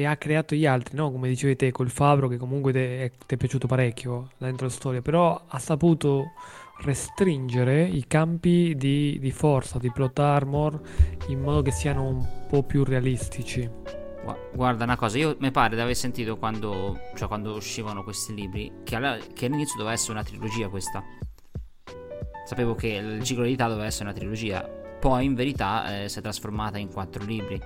[0.00, 1.12] e ha creato gli altri, no?
[1.12, 5.44] Come dicevi te, col Fabro che comunque ti è piaciuto parecchio dentro la storia, però
[5.46, 6.32] ha saputo
[6.82, 10.80] restringere i campi di, di forza, di plot armor,
[11.28, 13.68] in modo che siano un po' più realistici.
[14.52, 18.70] Guarda una cosa, io mi pare di aver sentito quando, cioè quando uscivano questi libri
[18.84, 21.02] che, alla, che all'inizio doveva essere una trilogia questa.
[22.46, 26.18] Sapevo che il ciclo di età doveva essere una trilogia, poi in verità eh, si
[26.18, 27.60] è trasformata in quattro libri.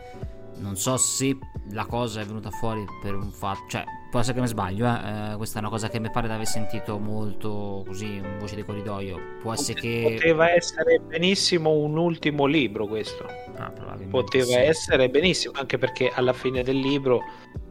[0.56, 1.36] Non so se
[1.70, 3.84] la cosa è venuta fuori per un fatto, cioè
[4.14, 5.32] può essere che mi sbaglio, eh?
[5.32, 8.54] Eh, questa è una cosa che mi pare di aver sentito molto così, in voce
[8.54, 9.18] di corridoio.
[9.40, 10.14] Può essere che.
[10.14, 13.26] Poteva essere benissimo un ultimo libro questo.
[13.56, 13.72] Ah,
[14.08, 14.54] Poteva sì.
[14.54, 17.24] essere benissimo, anche perché alla fine del libro,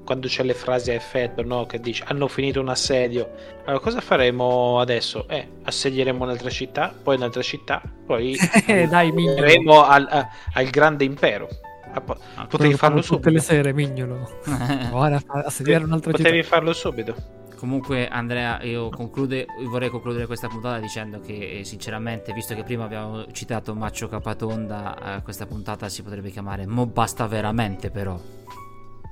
[0.03, 1.65] quando c'è le frasi a effetto, no?
[1.65, 3.29] Che dice hanno finito un assedio.
[3.63, 5.25] Allora, cosa faremo adesso?
[5.29, 8.35] Eh, assedieremo un'altra città, poi un'altra città, poi
[8.67, 11.47] andremo al, al grande impero.
[11.93, 13.15] Ah, potevi farlo subito.
[13.29, 14.39] Tutte le sere, mignolo.
[14.91, 16.55] Ora a sedere un'altra Potevi città.
[16.55, 17.15] farlo subito.
[17.55, 22.83] Comunque, Andrea, io conclude, vorrei concludere questa puntata dicendo che, eh, sinceramente, visto che prima
[22.83, 28.19] abbiamo citato Maccio Capatonda, eh, questa puntata si potrebbe chiamare Mo basta veramente, però.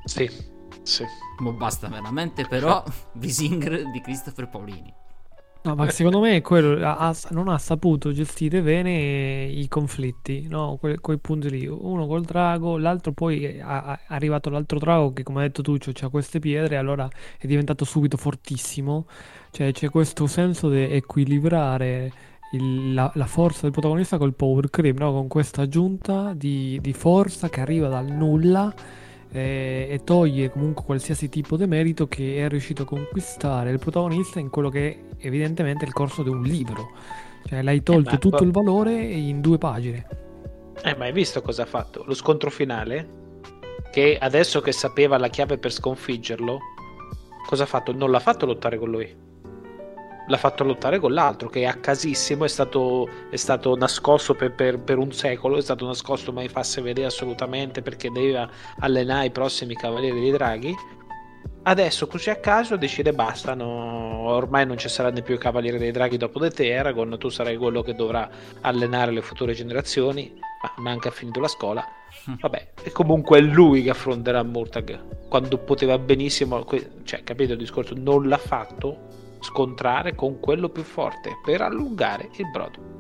[0.04, 0.30] Sì,
[0.82, 1.06] sì.
[1.40, 2.84] Mo basta veramente, però.
[3.14, 4.94] Visingr di Christopher Paolini.
[5.64, 10.78] No, ma secondo me quello ha, non ha saputo gestire bene i conflitti, no?
[10.80, 11.68] Que, quei punti lì.
[11.68, 13.60] Uno col drago, l'altro poi è,
[14.08, 17.08] arrivato l'altro drago che, come hai detto tu, ha queste pietre, allora
[17.38, 19.06] è diventato subito fortissimo.
[19.52, 22.12] Cioè, c'è questo senso di equilibrare
[22.54, 25.12] il, la, la, forza del protagonista col power creep, no?
[25.12, 28.74] Con questa aggiunta di, di forza che arriva dal nulla
[29.32, 34.40] eh, e toglie comunque qualsiasi tipo di merito che è riuscito a conquistare il protagonista
[34.40, 36.92] in quello che è evidentemente il corso di un libro.
[37.46, 38.46] Cioè l'hai tolto eh, tutto ma...
[38.46, 40.08] il valore in due pagine.
[40.84, 42.04] Eh, ma hai visto cosa ha fatto?
[42.06, 43.20] Lo scontro finale?
[43.92, 46.60] Che adesso che sapeva la chiave per sconfiggerlo,
[47.46, 47.92] cosa ha fatto?
[47.94, 49.30] Non l'ha fatto lottare con lui
[50.28, 54.80] l'ha fatto lottare con l'altro che a casissimo è stato, è stato nascosto per, per,
[54.80, 58.50] per, un secolo è stato nascosto mai fasse vedere assolutamente perché doveva
[58.80, 60.76] allenare i prossimi cavalieri dei draghi.
[61.64, 65.92] Adesso così a caso decide basta no, ormai non ci saranno più i cavalieri dei
[65.92, 68.28] draghi dopo di te Aragorn tu sarai quello che dovrà
[68.62, 70.40] allenare le future generazioni.
[70.62, 71.86] Ma manca finito la scuola.
[72.40, 76.66] Vabbè e comunque è lui che affronterà Murtag quando poteva benissimo
[77.04, 77.96] cioè capito il discorso?
[77.96, 83.00] Non l'ha fatto scontrare con quello più forte per allungare il brodo.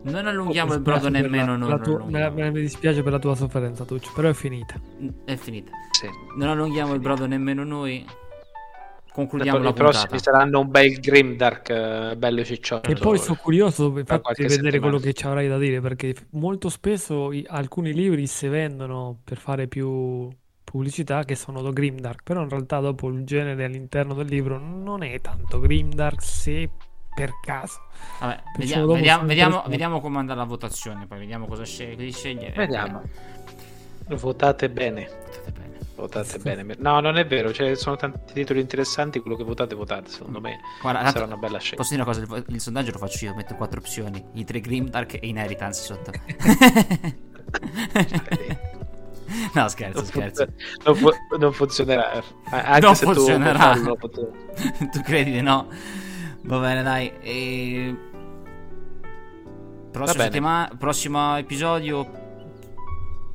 [0.00, 1.70] Non allunghiamo il brodo nemmeno noi.
[1.70, 4.80] La tua, me, me, mi dispiace per la tua sofferenza, Tuccio, però è finita.
[5.24, 5.72] È finita.
[5.90, 6.08] Sì.
[6.36, 8.06] Non allunghiamo il brodo nemmeno noi.
[9.12, 9.90] Concludiamo la I puntata.
[9.90, 12.88] prossimi saranno un bel Grimdark uh, bello cicciotto.
[12.88, 14.80] E poi sono curioso di vedere settimana.
[14.80, 19.38] quello che ci avrai da dire, perché molto spesso i, alcuni libri si vendono per
[19.38, 20.30] fare più
[20.70, 25.02] pubblicità che sono do Grimdark, però in realtà dopo il genere all'interno del libro non
[25.02, 26.68] è tanto Grimdark se
[27.14, 27.80] per caso.
[28.20, 32.10] Vabbè, vediamo, vediamo, vediamo, vediamo, come andrà la votazione, poi vediamo cosa sceglie.
[32.12, 33.02] sceglie vediamo.
[34.08, 35.08] Votate bene.
[35.08, 35.76] Votate bene.
[35.96, 36.76] Votate bene.
[36.78, 40.60] No, non è vero, cioè, sono tanti titoli interessanti, quello che votate votate, secondo me
[40.80, 41.76] Guarda, sarà tanto, una bella scelta.
[41.76, 44.60] Posso dire una cosa, il, il, sondaggio lo faccio io, metto quattro opzioni, i tre
[44.60, 46.12] Grimdark e Inheritance sotto.
[49.54, 50.46] No, scherzo, non scherzo.
[50.84, 52.22] non, fu- non, funzionerà.
[52.50, 53.74] Anche non se funzionerà.
[53.74, 54.08] Tu,
[54.90, 55.68] tu credi di no?
[56.42, 57.12] Va bene, dai.
[57.20, 57.96] E...
[59.90, 62.26] Prossima settimana, prossimo episodio.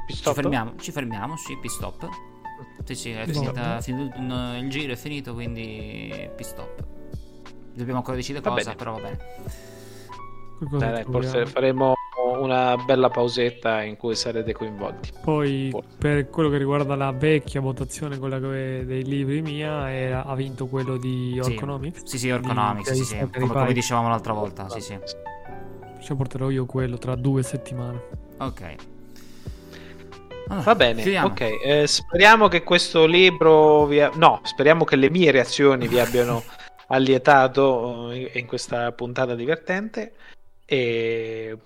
[0.08, 1.72] Ci fermiamo, ci fermiamo, sì, pit
[2.84, 6.86] Sì, sì, è finita, finito, no, il giro è finito, quindi pit stop.
[7.74, 8.76] Dobbiamo ancora decidere va cosa, bene.
[8.76, 9.20] però va bene.
[10.94, 11.96] Dai, forse faremo
[12.40, 15.12] una bella pausetta in cui sarete coinvolti.
[15.22, 15.96] Poi, forse.
[15.98, 20.98] per quello che riguarda la vecchia votazione, quella dei libri mia, era, ha vinto quello
[20.98, 22.04] di Orconomics.
[22.04, 24.70] Sì, sì, Orconomics, sì, sì, come, come, dicevamo l'altra volta.
[24.70, 24.98] Sì, sì.
[26.02, 28.02] Ci porterò io quello tra due settimane.
[28.38, 28.76] Ok.
[30.48, 31.28] Allora, Va bene, finiamo.
[31.28, 31.42] ok.
[31.64, 34.12] Eh, speriamo che questo libro vi ha...
[34.16, 36.44] No, speriamo che le mie reazioni vi abbiano
[36.88, 40.14] allietato eh, in questa puntata divertente.
[40.66, 41.58] E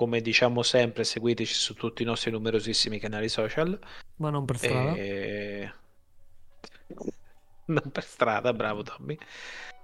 [0.00, 3.78] come diciamo sempre, seguiteci su tutti i nostri numerosissimi canali social.
[4.16, 4.94] Ma non per strada.
[4.94, 5.72] E...
[7.70, 9.16] Non per strada, bravo Tommy.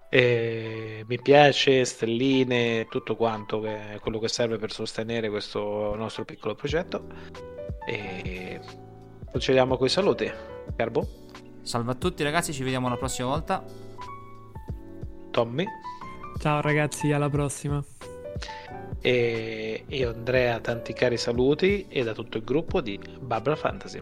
[0.08, 6.24] E mi piace, stelline, tutto quanto che è quello che serve per sostenere questo nostro
[6.24, 7.06] piccolo progetto.
[7.86, 8.58] E
[9.30, 10.32] procediamo con i saluti.
[10.74, 11.06] Carbo.
[11.60, 13.62] Salve a tutti ragazzi, ci vediamo la prossima volta.
[15.30, 15.66] Tommy.
[16.40, 17.84] Ciao ragazzi, alla prossima.
[19.00, 24.00] E io Andrea tanti cari saluti e da tutto il gruppo di Babra Fantasy.